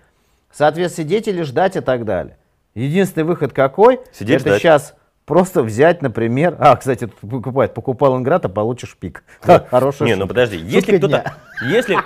[0.52, 2.38] соответственно, сидеть или ждать и так далее.
[2.74, 4.00] Единственный выход какой?
[4.14, 4.62] Сидеть, Это ждать.
[4.62, 4.96] сейчас
[5.26, 9.24] просто взять, например, а, кстати, покупает, покупал Инград, а получишь пик.
[9.70, 11.34] Хорошая Не, ну подожди, если кто-то,
[11.66, 11.98] если,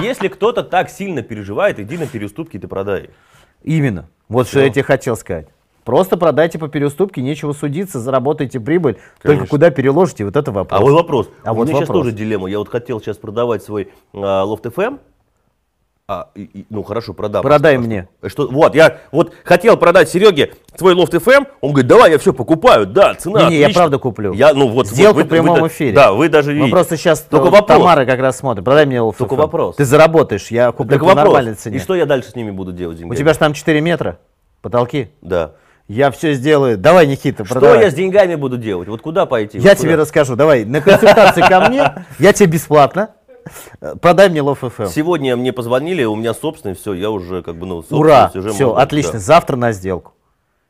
[0.00, 3.10] если кто-то так сильно переживает, иди на переуступки и ты продай.
[3.62, 4.08] Именно.
[4.28, 5.48] Вот что я тебе хотел сказать.
[5.84, 8.94] Просто продайте по переуступке, нечего судиться, заработайте прибыль.
[9.16, 9.46] Только Конечно.
[9.48, 10.80] куда переложите, вот это вопрос.
[10.80, 11.30] А вот вопрос.
[11.42, 12.06] А У вот меня сейчас вопрос.
[12.06, 12.48] тоже дилемма.
[12.48, 14.98] Я вот хотел сейчас продавать свой а, лофт FM.
[16.06, 17.42] А, и- и- ну хорошо, продам.
[17.42, 18.08] Продай мне.
[18.26, 22.34] Что, вот, я вот хотел продать Сереге свой лофт FM, он говорит, давай, я все
[22.34, 23.80] покупаю, да, цена Не-не, я отлично».
[23.80, 24.34] правда куплю.
[24.34, 25.92] Я, ну вот, Сделку вот в прямом да- эфире.
[25.94, 26.72] Да, вы даже Мы видите.
[26.72, 27.78] просто сейчас Только э, вопрос.
[27.78, 28.66] Тамара как раз смотрит.
[28.66, 29.14] Продай мне LFF.
[29.16, 29.76] Только вопрос.
[29.76, 31.78] Ты заработаешь, я куплю по нормальной цене.
[31.78, 33.16] И что я дальше с ними буду делать, У деньгами?
[33.18, 34.18] тебя же там 4 метра
[34.60, 35.10] потолки.
[35.22, 35.52] Да.
[35.88, 36.76] Я все сделаю.
[36.76, 37.84] Давай, Никита, Что продавай.
[37.84, 38.88] я с деньгами буду делать?
[38.88, 39.56] Вот куда пойти?
[39.56, 40.02] Я Вот тебе куда?
[40.02, 40.36] расскажу.
[40.36, 43.10] Давай, на консультации ко мне, я тебе бесплатно.
[44.00, 44.88] Продай мне Love FM.
[44.88, 48.66] Сегодня мне позвонили, у меня собственный, все, я уже как бы, ну, Ура, уже все,
[48.68, 49.12] можно, отлично.
[49.14, 49.18] да.
[49.18, 50.12] Завтра на сделку.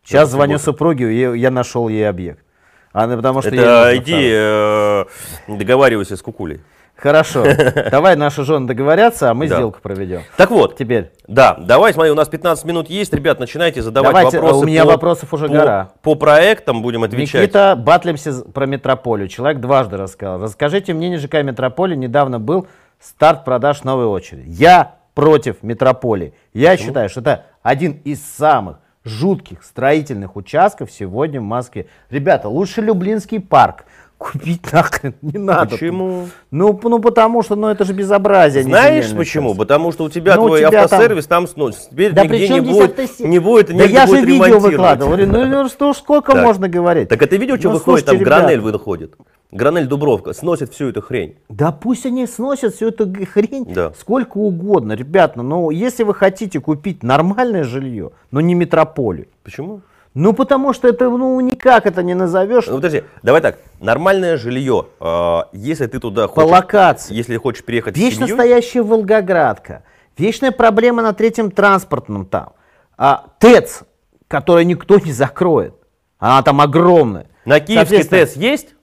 [0.05, 2.45] Сейчас Это звоню супруге, я нашел ей объект.
[2.93, 5.05] Она, потому что Это иди э,
[5.49, 6.61] договаривайся с Кукулей.
[6.97, 7.45] Хорошо.
[7.91, 9.57] Давай наши жены договорятся, а мы Да.
[9.57, 10.23] сделку проведем.
[10.37, 11.11] Так вот, Теперь.
[11.27, 14.63] да, давай, смотри, у нас 15 минут есть, ребят, начинайте задавать Давайте, вопросы.
[14.65, 15.89] у меня по- вопросов уже по- гора.
[16.03, 17.43] По проектам будем отвечать.
[17.43, 19.29] Никита, батлимся про метрополию.
[19.29, 20.41] Человек дважды рассказал.
[20.41, 21.97] Расскажите мнение ЖК Метрополии.
[21.97, 22.69] Недавно был
[23.01, 24.45] старт продаж новой очереди.
[24.49, 26.33] Я против метрополии.
[26.55, 31.87] Я считаю, что это один из самых жутких строительных участков сегодня в Москве.
[32.09, 33.85] Ребята, лучше Люблинский парк
[34.33, 35.73] купить нахрен не надо.
[35.73, 36.29] Почему?
[36.51, 38.63] Ну, ну потому что, ну это же безобразие.
[38.63, 39.49] а не Знаешь почему?
[39.51, 39.59] участок.
[39.67, 42.49] Потому что у тебя Ну, у твой тебя там- автосервис там, ну, теперь Да нигде
[42.49, 43.21] не будет, автосервис?
[43.33, 44.73] не будет, Да негде я же будет видео ремонтировать.
[44.73, 45.09] выкладывал.
[45.13, 46.43] Говорю, ну, ну что сколько Так.
[46.43, 47.09] можно говорить?
[47.09, 48.73] Так а ты видел, что Ну, выходит, слушайте, там гранель ребята.
[48.73, 49.15] выходит?
[49.53, 51.37] Гранель Дубровка сносит всю эту хрень.
[51.49, 53.93] Да пусть они сносят всю эту хрень Да.
[53.97, 54.95] сколько угодно.
[54.95, 59.81] Ребята, ну если вы хотите купить нормальное жилье, но не метрополию, Почему?
[60.15, 62.67] Ну потому что это, ну никак это не назовешь.
[62.67, 67.15] Ну подожди, давай так, нормальное жилье, э, если ты туда По хочешь, локации.
[67.15, 69.83] если хочешь переехать Вечно семьей, стоящая Волгоградка,
[70.17, 72.53] вечная проблема на третьем транспортном там,
[72.97, 73.83] а, ТЭЦ,
[74.29, 75.75] который никто не закроет,
[76.19, 77.27] она там огромная.
[77.45, 78.75] на Киевский ТЭС есть?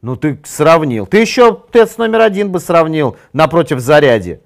[0.00, 1.06] Ну ты сравнил.
[1.06, 4.40] Ты еще ТЭЦ номер один бы сравнил напротив Заряди.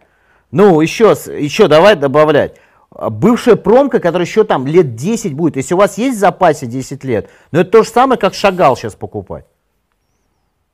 [0.50, 2.56] Ну, еще, еще давай добавлять.
[2.94, 5.56] А, Бывшая промка, которая еще там лет 10 будет.
[5.56, 8.76] Если у вас есть в запасе 10 лет, ну это то же самое, как Шагал
[8.76, 9.44] сейчас покупать.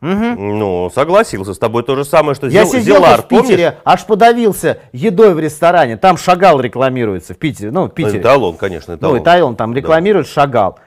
[0.01, 3.75] Ну, согласился с тобой, то же самое, что Я Зел- сидел Зелар, в Питере, помнишь?
[3.85, 5.97] аж подавился едой в ресторане.
[5.97, 7.73] Там Шагал рекламируется в Питере.
[7.73, 8.21] Ну, в Питере.
[8.21, 9.17] Эталон, конечно, эталон.
[9.17, 10.79] Ну, Эталон там рекламирует Шагал.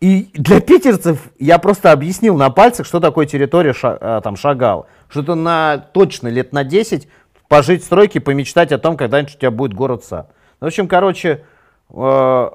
[0.00, 4.86] И для питерцев я просто объяснил на пальцах, что такое территория Ша- а, там, Шагал.
[5.08, 7.08] Что это на, точно лет на 10
[7.48, 10.30] пожить в стройке, помечтать о том, когда-нибудь у тебя будет город-сад.
[10.60, 11.44] Ну, в общем, короче,
[11.92, 12.50] э,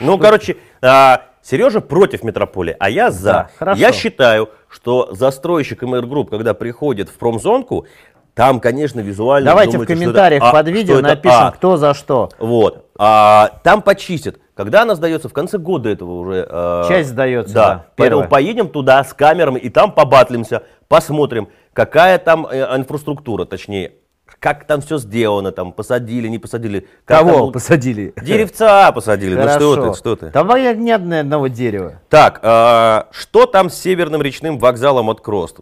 [0.00, 3.32] Ну, короче, а, Сережа против метрополии, а я за.
[3.32, 3.80] Да, хорошо.
[3.80, 7.86] Я считаю, что застройщик MR Group, когда приходит в промзонку,
[8.34, 11.50] там, конечно, визуально давайте в думаете, это комментариях А, под видео это напишем, А.
[11.50, 12.28] кто за что.
[12.38, 12.86] Вот.
[12.98, 14.36] А, там почистят.
[14.54, 15.28] Когда она сдается?
[15.28, 16.46] В конце года этого уже.
[16.48, 17.68] а, Часть сдается, Да.
[17.68, 18.28] да, Поэтому первая.
[18.28, 23.92] поедем туда с камерами и там побатлимся, посмотрим, какая там э, инфраструктура, точнее,
[24.40, 26.86] как там все сделано, там посадили, не посадили.
[27.04, 28.12] как там Кого будут- посадили?
[28.22, 29.34] Деревца посадили.
[29.34, 29.92] Ну что Хорошо.
[29.92, 30.30] ты, что ты?
[30.30, 32.00] Давай ни одного дерева.
[32.08, 35.58] Так, а, что там с северным речным вокзалом от Крост?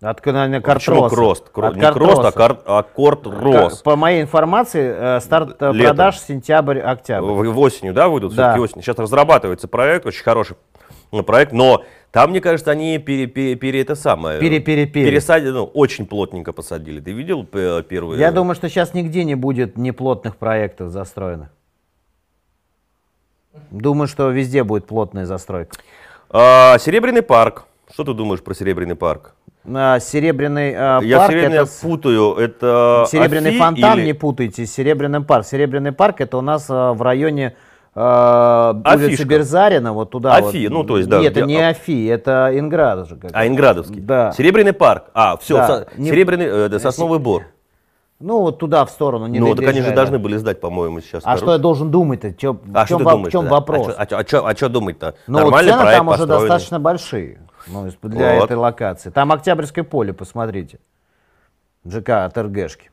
[0.00, 1.08] От, наверное, Почему.
[1.08, 1.46] Крост?
[1.52, 3.82] Кро- От Не Крост, а, кар, а Корт Рос.
[3.82, 5.96] По моей информации, э, старт э, Летом.
[5.96, 7.26] продаж сентябрь-октябрь.
[7.26, 8.32] В, в осенью, да, выйдут?
[8.34, 8.54] Да.
[8.54, 8.84] Осенью.
[8.84, 10.56] Сейчас разрабатывается проект, очень хороший
[11.26, 14.40] проект, но там, мне кажется, они пере, пере, пере- это самое.
[14.40, 15.10] Пере-пере-пере.
[15.10, 17.00] Пересадили, ну, очень плотненько посадили.
[17.00, 18.18] Ты видел п- первые?
[18.20, 21.48] Я думаю, что сейчас нигде не будет неплотных проектов застроенных.
[23.70, 25.76] Думаю, что везде будет плотная застройка.
[26.30, 27.64] А, Серебряный парк.
[27.92, 29.34] Что ты думаешь про Серебряный парк?
[29.66, 32.34] А, Серебряный Я парк все время это путаю.
[32.34, 35.46] Это Серебряный Афи фонтан, или- не путайте, с Серебряным парк.
[35.46, 37.56] Серебряный парк это у нас а, в районе
[38.00, 39.24] а, улицы Афишка.
[39.26, 40.36] Берзарина, вот туда.
[40.36, 40.74] Афи, вот.
[40.74, 43.16] ну, то есть, да, Нет, это где- не Афи, это Инград же.
[43.16, 44.00] как А, Инградовский.
[44.00, 44.32] Да.
[44.32, 45.06] Серебряный парк.
[45.14, 47.44] А, все, Да, не- Серебряный, э, это Сосновый Бор.
[48.20, 51.22] Ну, вот туда, в сторону, не Ну, так они же должны были сдать, по-моему, сейчас.
[51.24, 52.32] А что я должен думать-то?
[52.34, 53.28] Чё- А что чем, ты во- думаешь?
[53.28, 53.50] в чем да?
[53.50, 53.94] вопрос?
[53.96, 55.14] А что думать-то?
[55.26, 56.48] Ну, вот цены там уже построенный.
[56.48, 57.38] достаточно большие
[57.68, 58.44] ну, для Вот.
[58.46, 59.10] этой локации.
[59.10, 60.78] Там Октябрьское поле, посмотрите.
[61.84, 62.90] ЖК от РГшки.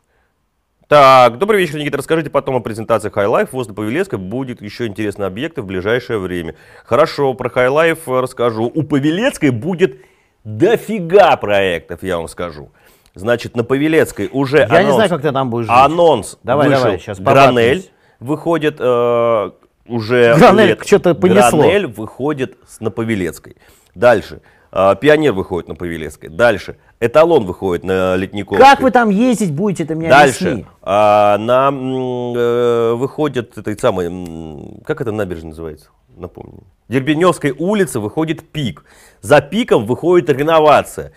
[0.88, 1.98] Так, добрый вечер, Никита.
[1.98, 3.50] Расскажите потом о презентации High Life.
[3.52, 6.56] Возле Павелецка будет еще интересные объекты в ближайшее время.
[6.86, 7.70] Хорошо, про High
[8.06, 8.72] Life расскажу.
[8.74, 9.98] У Павелецкой будет
[10.44, 12.70] дофига проектов, я вам скажу.
[13.16, 15.76] Значит, на Павелецкой уже Я не анонс, знаю, как ты там будешь жить.
[15.76, 16.84] анонс Давай, вышел.
[16.84, 19.52] давай, щас Гранель выходит э,
[19.88, 21.60] уже Гранель лет- что-то понесло.
[21.62, 23.56] Гранель выходит с- на Павелецкой.
[23.96, 24.42] Дальше.
[24.78, 26.28] А, Пионер выходит на Павелецкой.
[26.28, 26.76] Дальше.
[27.00, 28.60] Эталон выходит на Летниковской.
[28.60, 30.50] Как вы там ездить будете, ты мне Дальше.
[30.50, 30.66] объясни.
[30.82, 35.92] А, на, э, выходит этой самой, как это набережная называется?
[36.18, 36.66] Напомню.
[36.90, 38.84] Дербеневской улицы выходит пик.
[39.22, 41.14] За пиком выходит реновация.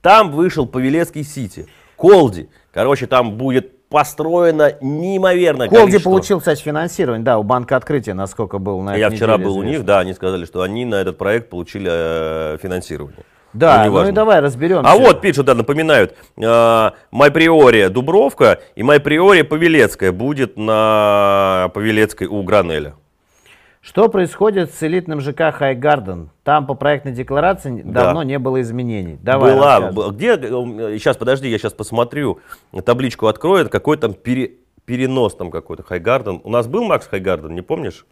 [0.00, 1.66] Там вышел Павелецкий Сити.
[1.96, 2.48] Колди.
[2.72, 6.10] Короче, там будет построено неимоверное Колди количество.
[6.10, 9.74] получил, кстати, финансирование, да, у банка открытия, насколько был на Я вчера был у них,
[9.74, 9.86] известно.
[9.86, 13.20] да, они сказали, что они на этот проект получили э, финансирование.
[13.52, 14.90] Да, Ну, ну, и давай разберемся.
[14.90, 22.42] А вот пишут, да, напоминают, э, Майприория Дубровка и Майприория Павелецкая будет на Павелецкой у
[22.42, 22.94] Гранеля.
[23.82, 26.30] Что происходит с элитным ЖК Хайгарден?
[26.44, 28.04] Там по проектной декларации Да.
[28.04, 29.18] давно не было изменений.
[29.20, 30.10] Давай Была, рассказывай.
[30.10, 30.36] б- где,
[30.98, 32.38] сейчас, подожди, я сейчас посмотрю,
[32.84, 34.52] табличку открою, это какой там пере-
[34.84, 36.40] перенос там какой-то, Хайгарден.
[36.44, 38.06] У нас был Макс Хайгарден, не помнишь?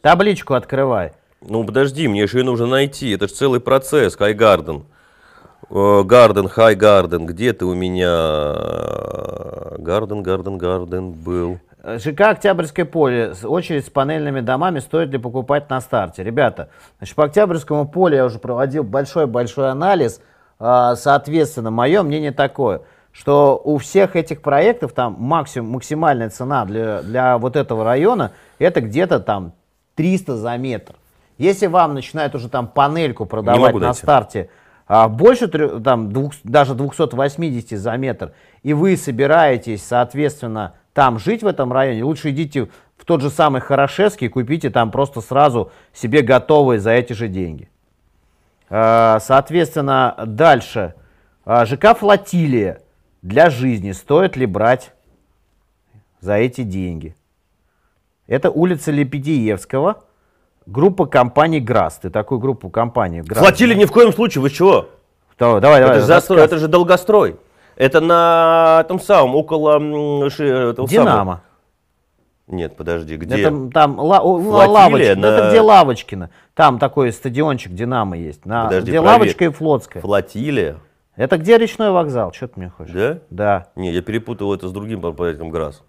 [0.00, 1.12] Табличку открывай.
[1.42, 3.10] Ну, подожди, мне еще и нужно найти.
[3.10, 4.84] Это же целый процесс, Хайгарден.
[5.68, 8.54] Э, Гарден, Хайгарден, где ты у меня?
[9.78, 11.58] Гарден, Гарден, Гарден был.
[11.86, 13.32] ЖК Октябрьское поле.
[13.44, 16.24] Очередь с панельными домами стоит ли покупать на старте?
[16.24, 16.68] Ребята,
[16.98, 20.20] значит, по Октябрьскому полю я уже проводил большой-большой анализ.
[20.58, 22.82] А, Соответственно, мое мнение такое,
[23.12, 28.80] что у всех этих проектов там максимум, максимальная цена для, для вот этого района это
[28.80, 29.52] где-то там
[29.94, 30.96] 300 за метр.
[31.38, 33.98] Если вам начинают уже там панельку продавать на найти.
[33.98, 34.50] старте
[34.88, 38.32] а, больше там, двух- даже 280 за метр,
[38.62, 43.60] и вы собираетесь, соответственно, там жить в этом районе, лучше идите в тот же самый
[43.60, 47.68] Хорошевский, купите там просто сразу себе готовые за эти же деньги.
[48.70, 50.94] А, Соответственно, дальше.
[51.44, 52.80] А, ЖК «Флотилия»
[53.20, 54.94] для жизни стоит ли брать
[56.20, 57.14] за эти деньги?
[58.26, 60.02] Это улица Лепедиевского,
[60.64, 61.98] группа компаний ГРАС.
[61.98, 64.88] Ты такую группу компаний ГРАС Флотили ни в коем случае, вы чего?
[65.38, 65.96] Давай, давай, давай.
[65.96, 67.36] это, же застрой, это же долгострой.
[67.76, 69.76] Это на том самом, около...
[69.78, 71.10] м, ши- этого самого.
[71.10, 71.42] Динамо.
[72.48, 73.40] Нет, подожди, где?
[73.42, 75.16] Это там ла, Флотилия лавочка.
[75.16, 76.30] на- Это где Лавочкина.
[76.54, 78.46] Там такой стадиончик Динамо есть.
[78.46, 79.12] На, Подожди, где проверь.
[79.20, 80.00] Лавочка и Флотская.
[80.02, 80.76] Флотилия,
[81.16, 82.32] Это где речной вокзал?
[82.32, 82.94] Что ты мне хочешь?
[82.94, 83.18] да?
[83.30, 83.66] Да.
[83.74, 85.82] Не, я перепутал это с другим проектом ГРАС.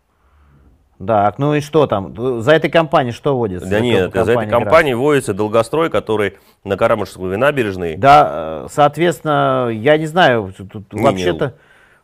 [1.06, 2.42] Так, ну и что там?
[2.42, 3.70] За этой компанией что водится?
[3.70, 7.98] Да За нет, за этой компанией компанией водится долгострой, который на Карамышевской набережной.
[7.98, 11.54] Да, э, соответственно, я не знаю, тут- вообще-то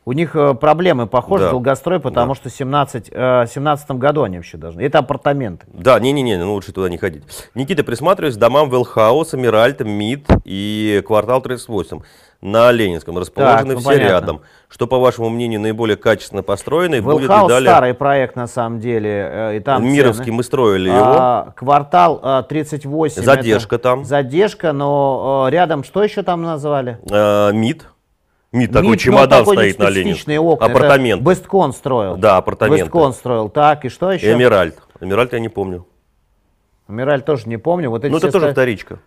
[0.06, 1.52] у них э, проблемы похожи, Да.
[1.52, 2.36] долгострой, потому Да.
[2.40, 4.82] что в 17, э, 17 году они вообще должны.
[4.82, 5.66] Это апартаменты.
[5.72, 7.24] Да, не-не-не, ну лучше туда не ходить.
[7.56, 12.02] Никита, присматриваюсь к домам Велхаус, Эмиральт, МИД и квартал 38
[12.42, 13.18] на Ленинском.
[13.18, 14.08] Расположены ну, все понятно.
[14.10, 14.42] рядом.
[14.68, 17.70] Что, по вашему мнению, наиболее качественно построено будет Велхаус далее?
[17.70, 19.30] старый проект на самом деле.
[19.32, 20.38] э, И там Мировский цены.
[20.38, 21.00] мы строили его.
[21.00, 23.24] А, квартал а, 38.
[23.24, 24.04] Задержка это там.
[24.04, 26.98] Задержка, но а, рядом что еще там назвали?
[27.10, 27.88] А, МИД.
[28.54, 30.40] МИД, такой МИД, ну, чемодан такой стоит на Ленинском.
[30.48, 30.66] окна.
[30.68, 31.22] Апартамент.
[31.24, 32.18] Бесткон строил.
[32.18, 32.84] Да, апартаменты.
[32.84, 33.50] Бесткон строил.
[33.50, 34.32] Так, и что еще?
[34.32, 34.78] Эмиральт.
[35.02, 35.86] Эмиральт я не помню.
[36.88, 37.90] Мираль тоже не помню.
[37.90, 39.00] Вот эти Ну, это тоже ста- вторичка.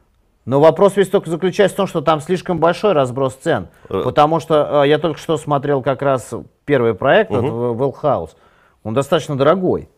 [0.44, 3.68] Но вопрос весь только заключается в том, что там слишком большой разброс цен.
[3.88, 4.02] Э.
[4.04, 6.32] Потому что э, я только что смотрел как раз
[6.64, 8.36] первый проект, вот, в- Велхаус.
[8.82, 9.88] Он достаточно дорогой.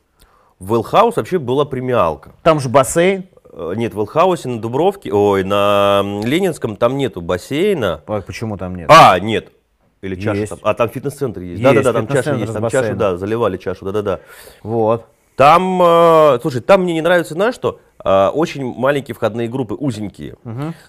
[0.59, 2.33] В Велхаус вообще была премиалка.
[2.43, 3.25] Там же бассейн.
[3.59, 8.03] Э, Нет, в Велхаусе на Дубровке, ой, на Ленинском там нету бассейна.
[8.07, 8.89] А Почему там нет?
[8.89, 9.51] А, нет.
[10.01, 10.51] Или чаша Есть.
[10.51, 10.61] там.
[10.63, 11.61] А, там фитнес-центр есть.
[11.61, 12.53] Да-да-да, там чаша есть.
[12.53, 14.21] Там чашу, да, заливали чашу, да-да-да.
[14.63, 15.07] Вот.
[15.35, 17.81] Там, э, слушай, там мне не нравится, знаешь что?
[18.05, 20.37] А, очень маленькие входные группы, узенькие.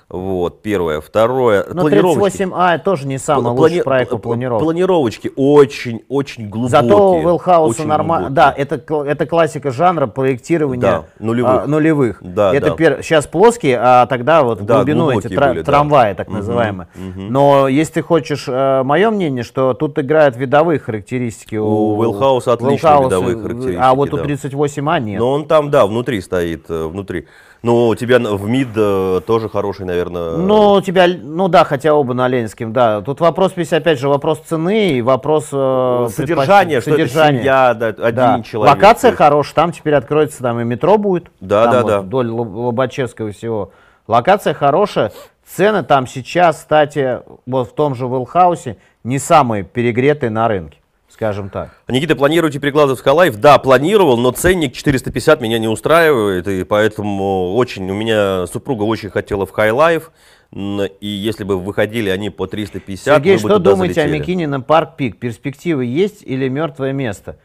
[0.10, 1.01] Вот, первое.
[1.01, 2.43] Второе, Но планировочки.
[2.43, 4.64] 38А тоже не самый Пла- лучший плани- проект по пла- планировке.
[4.64, 6.70] Планировочки очень-очень глубокие.
[6.82, 8.30] Зато Велхауса очень нормально.
[8.30, 11.64] Да, это, это классика жанра проектирования Да, нулевых.
[11.64, 12.18] а, нулевых.
[12.22, 12.76] Да, это да.
[12.76, 15.64] пер- Сейчас плоские, а тогда вот Да, глубину эти тра- были, да.
[15.66, 16.88] трамваи, так называемые.
[17.16, 21.55] Но если ты хочешь, мое мнение, что тут играют видовые характеристики.
[21.55, 24.24] У Велхауса отличные Велхауса, видовые э, характеристики, А вот у да.
[24.24, 25.20] 38А нет.
[25.20, 27.27] Но он там, да, внутри стоит, э, внутри.
[27.61, 30.37] Но у тебя в МИД э, тоже хороший, наверное.
[30.37, 33.01] Ну, у тебя, ну да, хотя оба на Ленинском, да.
[33.01, 37.39] Тут вопрос, весь опять же, вопрос цены и вопрос э, содержание, что это содержания.
[37.39, 38.41] семья, да, один Да.
[38.43, 38.75] человек.
[38.75, 41.31] Локация хорошая, там теперь откроется там и метро будет.
[41.41, 42.01] Да, там да, вот да.
[42.01, 43.71] Вдоль Лоб- Лобачевского всего.
[44.07, 45.11] Локация хорошая.
[45.45, 50.77] Цены там сейчас, кстати, вот в том же Виллхаусе, не самые перегретые на рынке,
[51.10, 51.72] скажем так.
[51.88, 53.38] Никита, планируете перекладывать в High Life?
[53.38, 59.10] Да, планировал, но ценник 450 меня не устраивает, и поэтому очень, у меня супруга очень
[59.10, 60.11] хотела в High Life,
[60.51, 64.16] и если бы выходили они по 350, Сергей, мы бы что туда думаете залетели.
[64.16, 65.19] о Мякинино Парк ПИК?
[65.20, 67.38] Перспективы есть или мертвое место?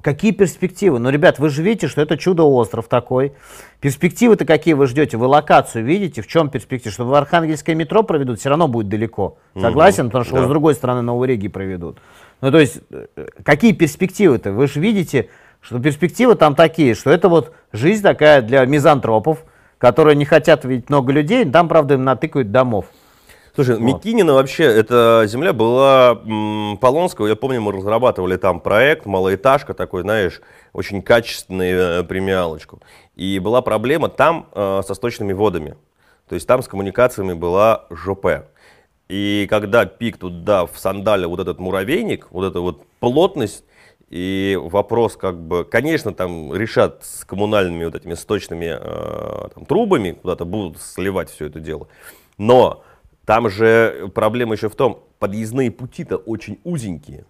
[0.00, 0.98] Какие перспективы?
[0.98, 3.34] Ну, ребят, вы же видите, что это чудо-остров такой.
[3.80, 5.18] Перспективы-то какие вы ждете?
[5.18, 6.22] Вы локацию видите?
[6.22, 6.92] В чем перспектива?
[6.92, 9.36] Что в Архангельское метро проведут, все равно будет далеко.
[9.58, 10.06] Согласен?
[10.06, 10.44] Потому что да.
[10.44, 11.98] с другой стороны Новой Риги проведут.
[12.42, 13.06] Ну, то есть, э,
[13.44, 14.52] какие перспективы-то?
[14.52, 15.30] Вы же видите,
[15.60, 19.44] что перспективы там такие, что это вот жизнь такая для мизантропов,
[19.78, 22.86] которые не хотят видеть много людей, там, правда, им натыкают домов.
[23.54, 23.82] Слушай, вот.
[23.82, 30.02] Микинина вообще, эта земля была м, Полонского, я помню, мы разрабатывали там проект, малоэтажка такой,
[30.02, 30.40] знаешь,
[30.72, 32.80] очень качественный э, премиалочку.
[33.14, 35.76] И была проблема там э, со сточными водами.
[36.28, 38.46] То есть там с коммуникациями была ЖП.
[39.08, 43.64] И когда пик туда в сандале вот этот муравейник, вот эта вот плотность,
[44.08, 50.12] и вопрос как бы, конечно, там решат с коммунальными вот этими сточными э, там, трубами,
[50.12, 51.88] куда-то будут сливать все это дело.
[52.36, 52.84] Но
[53.24, 57.24] там же проблема еще в том, подъездные пути-то очень узенькие.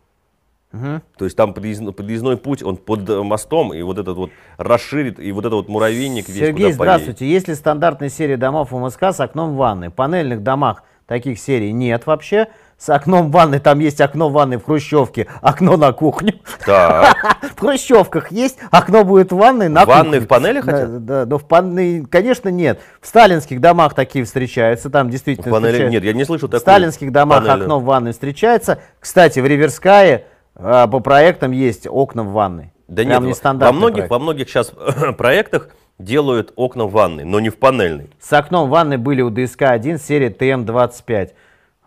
[0.73, 1.03] Угу.
[1.18, 5.31] То есть там подъездной, подъездной путь, он под мостом, и вот этот вот расширит, и
[5.31, 7.29] вот этот вот муравейник весь Сергей, здравствуйте.
[7.29, 9.89] Есть ли стандартные серии домов в МСК с окном в ванной?
[9.91, 10.83] В панельных домах
[11.13, 12.49] таких серий нет вообще
[12.79, 16.37] с окном в ванной, там есть окно в ванной в Хрущевке, окно на кухню.
[16.67, 17.13] Да.
[17.55, 20.03] В Хрущевках есть, окно будет в ванной на кухне.
[20.03, 21.05] Ванны в панели хотят?
[21.05, 22.81] Да, но в панели, конечно, нет.
[23.01, 26.59] В сталинских домах такие встречаются, там действительно В панели нет, я не слышу такого.
[26.59, 28.79] В сталинских домах окно в ванной встречается.
[28.99, 30.25] Кстати, в Реверскае
[30.57, 32.73] а, по проектам есть окна в ванной.
[32.89, 34.73] Да Прям нет, не во многих, во многих сейчас
[35.19, 35.69] проектах
[36.05, 38.11] делают окна в ванной, но не в панельной.
[38.21, 41.31] С окном в ванной были у ДСК-1 серии ТМ-25.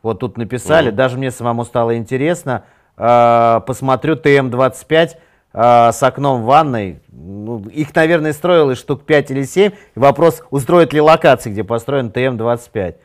[0.01, 0.95] Вот тут написали, угу.
[0.95, 2.63] даже мне самому стало интересно.
[2.97, 5.09] Э, посмотрю ТМ-25
[5.53, 6.99] э, с окном в ванной.
[7.11, 9.71] Ну, их, наверное, строилось штук 5 или 7.
[9.71, 12.95] И вопрос, устроит ли локации, где построен ТМ-25.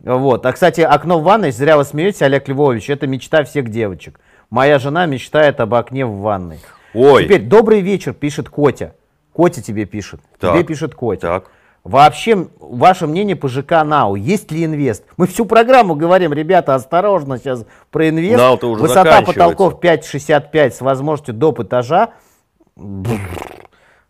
[0.00, 0.46] Вот.
[0.46, 4.18] А, кстати, окно в ванной, зря вы смеетесь, Олег Львович, это мечта всех девочек.
[4.48, 6.58] Моя жена мечтает об окне в ванной.
[6.94, 7.24] Ой.
[7.24, 8.94] Теперь, добрый вечер, пишет Котя.
[9.40, 10.20] Котя тебе пишет.
[10.38, 10.52] Так.
[10.52, 11.28] Тебе пишет Котя.
[11.28, 11.44] Так.
[11.82, 15.02] Вообще, ваше мнение по ЖК НАУ, есть ли инвест?
[15.16, 18.36] Мы всю программу говорим, ребята, осторожно сейчас про инвест.
[18.62, 21.60] уже Высота потолков 5,65 с возможностью доп.
[21.60, 22.10] этажа.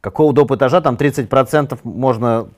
[0.01, 0.51] Какого доп.
[0.51, 0.81] этажа?
[0.81, 2.49] Там 30% можно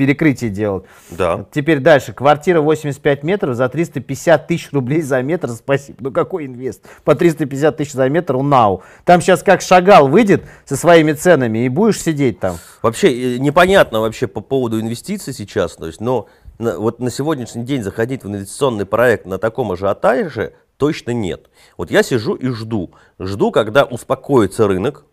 [0.00, 0.84] перекрытие делать.
[1.10, 1.44] Да.
[1.52, 2.14] Теперь дальше.
[2.14, 5.50] Квартира 85 метров за 350 тысяч рублей за метр.
[5.50, 5.98] Спасибо.
[6.00, 6.82] Ну какой инвест?
[7.04, 8.82] По 350 тысяч за метр у НАУ.
[9.04, 12.56] Там сейчас как шагал выйдет со своими ценами и будешь сидеть там.
[12.80, 15.76] Вообще э, непонятно вообще по поводу инвестиций сейчас.
[15.76, 16.28] То есть, но
[16.58, 21.50] на, вот на сегодняшний день заходить в инвестиционный проект на таком ажиотаже точно нет.
[21.76, 22.92] Вот я сижу и жду.
[23.18, 25.04] Жду, когда успокоится рынок,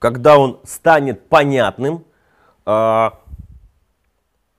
[0.00, 2.04] когда он станет понятным,
[2.64, 3.20] а,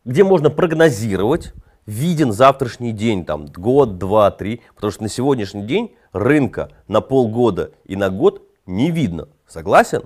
[0.06, 1.54] где можно прогнозировать,
[1.86, 7.72] виден завтрашний день, там, год, два, три, потому что на сегодняшний день рынка на полгода
[7.86, 9.30] и на год не видно.
[9.48, 10.04] Согласен?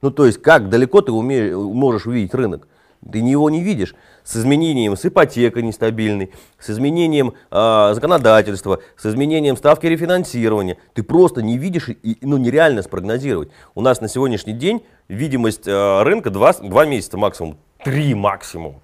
[0.00, 2.68] Ну, то есть, как далеко ты умеешь, можешь увидеть рынок?
[3.10, 3.94] Ты его не видишь.
[4.24, 10.76] С изменением с ипотекой нестабильной, с изменением э, законодательства, с изменением ставки рефинансирования.
[10.94, 13.50] Ты просто не видишь и ну, нереально спрогнозировать.
[13.74, 18.82] У нас на сегодняшний день видимость э, рынка 2, 2 месяца максимум, 3 максимум.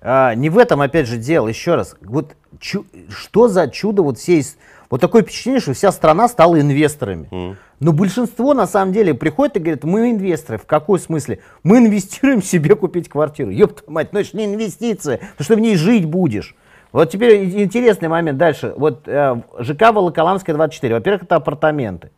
[0.00, 1.48] А, не в этом, опять же, дело.
[1.48, 4.42] Еще раз, вот чу, что за чудо вот все
[4.90, 7.28] Вот такое впечатление, что вся страна стала инвесторами.
[7.30, 7.56] Mm.
[7.80, 10.58] Но большинство, на самом деле, приходит и говорит, мы инвесторы.
[10.58, 11.40] В каком смысле?
[11.62, 13.50] Мы инвестируем себе купить квартиру.
[13.50, 16.54] Ёпта мать, ну это же не инвестиция, потому что в ней жить будешь.
[16.92, 18.72] Вот теперь интересный момент дальше.
[18.76, 20.94] Вот э, ЖК Волоколамская 24.
[20.94, 22.10] Во-первых, это апартаменты.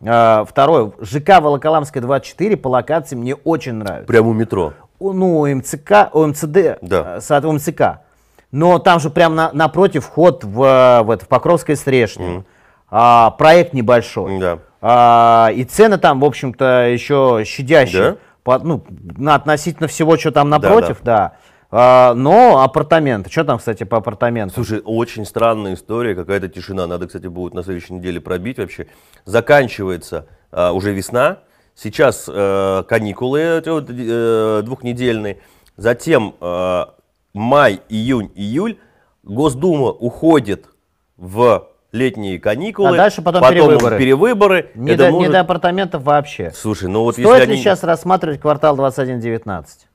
[0.00, 4.06] Э, второе, ЖК Волоколамская 24 по локации мне очень нравится.
[4.06, 7.18] Прямо у метро ну, МЦК, МЦД, да.
[7.28, 8.00] Э, МЦК.
[8.52, 12.38] Но там же прямо на, напротив вход в, в, это, в Покровское Стрешнее.
[12.38, 12.44] Mm.
[12.90, 14.38] А, проект небольшой.
[14.38, 14.58] Да.
[14.80, 18.02] А, и цены там, в общем-то, еще щадящие.
[18.02, 18.16] Да?
[18.44, 18.84] По, ну,
[19.16, 21.16] на относительно всего, что там напротив, да.
[21.16, 21.32] да.
[21.70, 23.30] А, но апартаменты.
[23.30, 24.54] Что там, кстати, по апартаментам?
[24.54, 26.86] Слушай, очень странная история, какая-то тишина.
[26.86, 28.86] Надо, кстати, будет на следующей неделе пробить вообще.
[29.24, 31.38] Заканчивается а, уже весна.
[31.76, 35.40] Сейчас э, каникулы э, двухнедельные,
[35.76, 36.84] затем э,
[37.34, 38.78] май, июнь, июль.
[39.22, 40.66] Госдума уходит
[41.16, 42.94] в летние каникулы.
[42.94, 43.98] А дальше потом, потом перевыборы.
[43.98, 44.70] перевыборы.
[44.74, 45.28] Не, до, может...
[45.28, 46.50] не до апартаментов вообще.
[46.54, 47.62] Слушай, ну вот Стоит если ли они...
[47.62, 49.86] сейчас рассматривать квартал 2119?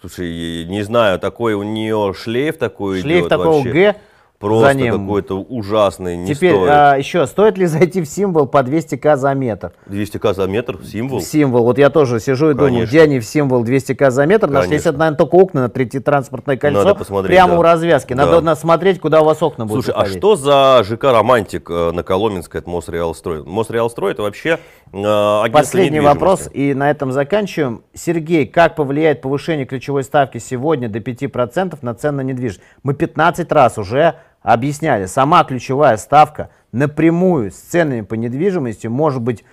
[0.00, 3.72] Слушай, не знаю, такой у нее шлейф такой Шлейф такого вообще.
[3.72, 3.96] Г.
[4.38, 6.70] Просто какой-то ужасный, не Теперь стоит.
[6.70, 9.72] а, еще, стоит ли зайти в символ по 200к за метр?
[9.88, 11.18] 200к за метр, символ.
[11.18, 11.64] В символ.
[11.64, 12.88] Вот я тоже сижу и думаю, Конечно.
[12.88, 14.74] где они в символ 200к за метр Конечно.
[14.74, 17.58] это, наверное, только окна на третье транспортное кольцо, Надо посмотреть, прямо да.
[17.58, 18.12] у развязки.
[18.12, 18.40] Надо, Да.
[18.40, 20.18] надо смотреть, куда у вас окна будут Слушай, а выходить.
[20.18, 23.42] что за ЖК «Романтик» э, на Коломенской от Мосреалстрой?
[23.42, 24.60] Мосреалстрой это вообще
[24.92, 27.82] э, Последний вопрос, и на этом заканчиваем.
[27.92, 32.60] Сергей, как повлияет повышение ключевой ставки сегодня до 5% на цены на недвижимость?
[32.84, 34.14] Мы 15 раз уже
[34.52, 39.44] объясняли, сама ключевая ставка напрямую с ценами по недвижимости может быть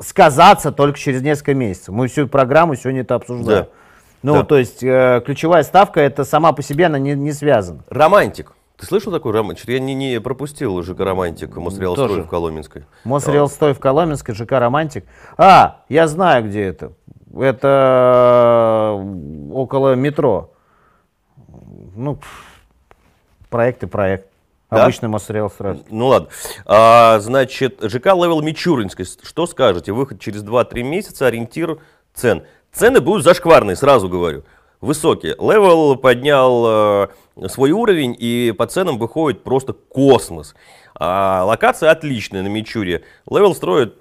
[0.00, 1.88] сказаться только через несколько месяцев.
[1.94, 3.64] Мы всю программу сегодня это обсуждаем.
[3.64, 3.68] Да.
[4.22, 4.44] Ну, Да.
[4.44, 7.84] то есть э, ключевая ставка это сама по себе она не, не связана.
[7.88, 8.52] «Романтик».
[8.76, 9.68] Ты слышал такой романтик?
[9.68, 12.84] Я не, не пропустил ЖК «Романтик» Мосреалстрой в Коломенской.
[13.04, 15.04] Мосреалстой в Коломенской, ЖК «Романтик».
[15.36, 16.92] А, я знаю, где это.
[17.38, 20.52] Это э, около метро.
[21.94, 22.44] Ну, пф,
[23.50, 24.26] проект и проект.
[24.70, 24.84] Да?
[24.84, 25.82] Обычный Мосреалстрой.
[25.90, 26.28] Ну ладно.
[26.64, 29.04] А, значит, ЖК «Левел Мичуринской».
[29.04, 29.92] Что скажете?
[29.92, 31.78] Выход через 2-3 месяца, ориентир
[32.14, 32.44] цен.
[32.72, 34.44] Цены будут зашкварные, сразу говорю.
[34.80, 35.34] Высокие.
[35.40, 40.54] Левел поднял э, свой уровень, и по ценам выходит просто космос.
[40.94, 43.02] А локация отличная на Мичуре.
[43.28, 43.96] Левел строит,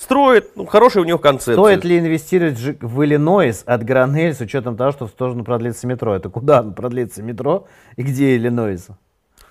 [0.00, 1.54] строит, ну, хорошая у него концепция.
[1.54, 6.14] Стоит ли инвестировать в Иллинойс от Гранель с учетом того, что должно продлиться метро?
[6.14, 8.88] Это куда продлится метро и где Иллинойс?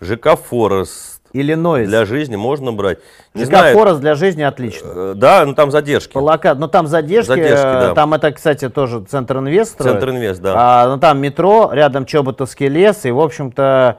[0.02, 1.22] ЖК Форест.
[1.32, 1.88] Иллинойс.
[1.88, 2.98] Для жизни можно брать.
[3.36, 4.88] Не ЖК знаю, Форест для жизни отлично.
[4.88, 6.14] э, да, но там задержки.
[6.14, 7.94] По лока- Но там задержки, Задержки, э, да.
[7.94, 9.78] там это, кстати, тоже Центр Инвест.
[9.78, 10.54] Центр Инвест, да.
[10.58, 13.98] А, ну там метро, рядом Чоботовский лес, и, в общем-то,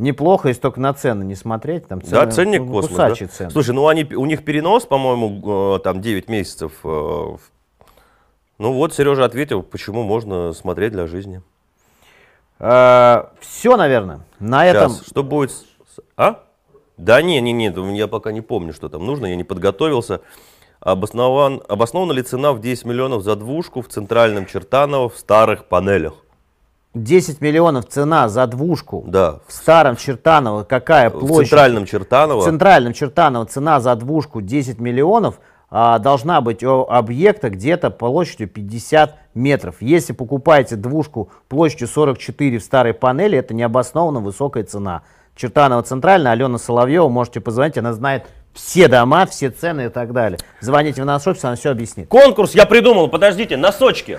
[0.00, 1.86] неплохо, если только на цены не смотреть.
[1.88, 2.96] Там цены, Да, ценник ну, космос.
[2.96, 3.14] да.
[3.14, 3.50] цены.
[3.50, 6.72] Слушай, ну они, у них перенос, по-моему, э, там 9 месяцев.
[6.84, 7.36] э,
[8.58, 11.42] Ну вот, Сережа ответил, почему можно смотреть для жизни.
[12.58, 14.20] все, наверное.
[14.38, 15.52] На этом Сейчас, что будет?
[16.16, 16.42] А?
[16.96, 20.20] Да не, не, нет, я пока не помню, что там нужно, я не подготовился.
[20.80, 26.14] Обоснован, обоснована ли цена в 10 миллионов за двушку в центральном Чертаново в старых панелях?
[26.94, 30.64] 10 миллионов цена за двушку Да, в старом Чертаново.
[30.64, 31.48] Какая в площадь?
[31.48, 32.40] центральном Чертаново.
[32.40, 38.48] В центральном Чертаново цена за двушку 10 миллионов а, должна быть у объекта где-то площадью
[38.48, 39.76] 50 метров.
[39.80, 45.02] Если покупаете двушку площадью 44 в старой панели, это необоснованно высокая цена.
[45.36, 50.40] Чертаново центральная, Алена Соловьева, можете позвонить, она знает все дома, все цены и так далее.
[50.60, 52.08] Звоните в наш офис, она все объяснит.
[52.08, 54.18] Конкурс я придумал, подождите, носочки.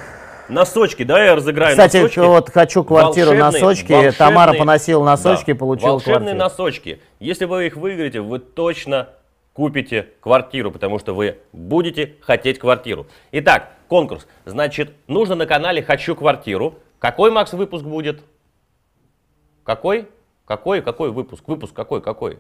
[0.51, 2.19] Носочки, да, я разыграю Кстати, носочки.
[2.19, 3.91] вот хочу квартиру Волшебные- носочки.
[3.93, 6.37] волшебные- Тамара поносила носочки, да, получила волшебные квартиру.
[6.39, 7.01] носочки.
[7.19, 9.09] Если вы их выиграете, вы точно
[9.53, 13.07] купите квартиру, потому что вы будете хотеть квартиру.
[13.31, 14.27] Итак, конкурс.
[14.45, 16.75] Значит, нужно на канале «Хочу квартиру».
[16.99, 18.21] Какой, Макс, выпуск будет?
[19.63, 20.07] Какой?
[20.45, 21.43] Какой, какой выпуск?
[21.47, 22.39] Выпуск какой, какой?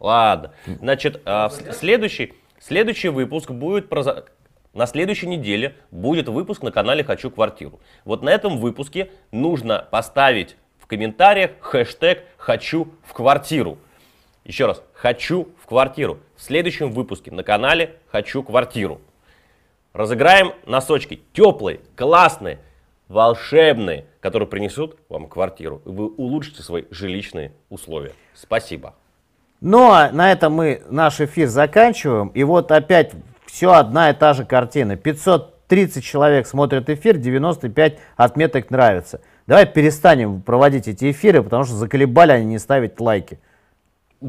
[0.00, 0.52] Ладно.
[0.66, 4.24] Значит, а, следующий, следующий выпуск будет про...
[4.76, 7.80] На следующей неделе будет выпуск на канале «Хочу квартиру».
[8.04, 13.78] Вот на этом выпуске нужно поставить в комментариях хэштег «Хочу в квартиру».
[14.44, 16.18] Еще раз, «Хочу в квартиру».
[16.36, 19.00] В следующем выпуске на канале «Хочу квартиру».
[19.94, 22.58] Разыграем носочки теплые, классные,
[23.08, 25.80] волшебные, которые принесут вам квартиру.
[25.86, 28.12] И вы улучшите свои жилищные условия.
[28.34, 28.94] Спасибо.
[29.62, 32.28] Ну а на этом мы наш эфир заканчиваем.
[32.28, 33.14] И вот опять
[33.46, 34.96] все одна и та же картина.
[34.96, 39.20] 530 человек смотрят эфир, 95 отметок нравится.
[39.46, 43.38] Давай перестанем проводить эти эфиры, потому что заколебали они не ставить лайки.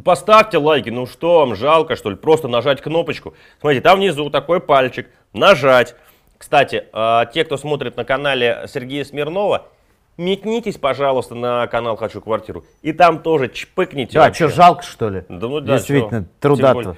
[0.04, 3.34] Поставьте лайки, ну что вам, жалко что ли, просто нажать кнопочку.
[3.60, 5.96] Смотрите, там внизу такой пальчик, нажать.
[6.38, 9.68] Кстати, э, те, кто смотрит на канале Сергея Смирнова,
[10.18, 12.66] метнитесь, пожалуйста, на канал «Хочу квартиру».
[12.82, 14.14] И там тоже чпыкните.
[14.14, 14.48] Да, вообще.
[14.48, 15.24] что, жалко что ли?
[15.30, 16.96] Да ну да, Действительно, чё, труда тем более.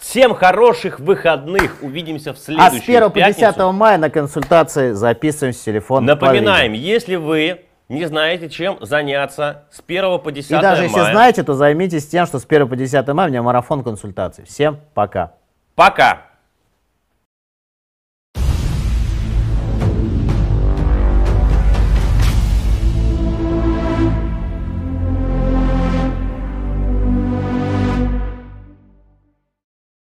[0.00, 1.76] Всем хороших выходных.
[1.82, 3.72] Увидимся в А с следующую 1 по 10 пятницу.
[3.72, 6.06] мая на консультации записываемся с телефона.
[6.06, 11.12] Напоминаем, если вы не знаете, чем заняться с 1 по 10 И даже если мая.
[11.12, 14.44] знаете, то займитесь тем, что с 1 по 10 мая у меня марафон консультаций.
[14.44, 15.32] Всем пока.
[15.74, 16.25] Пока!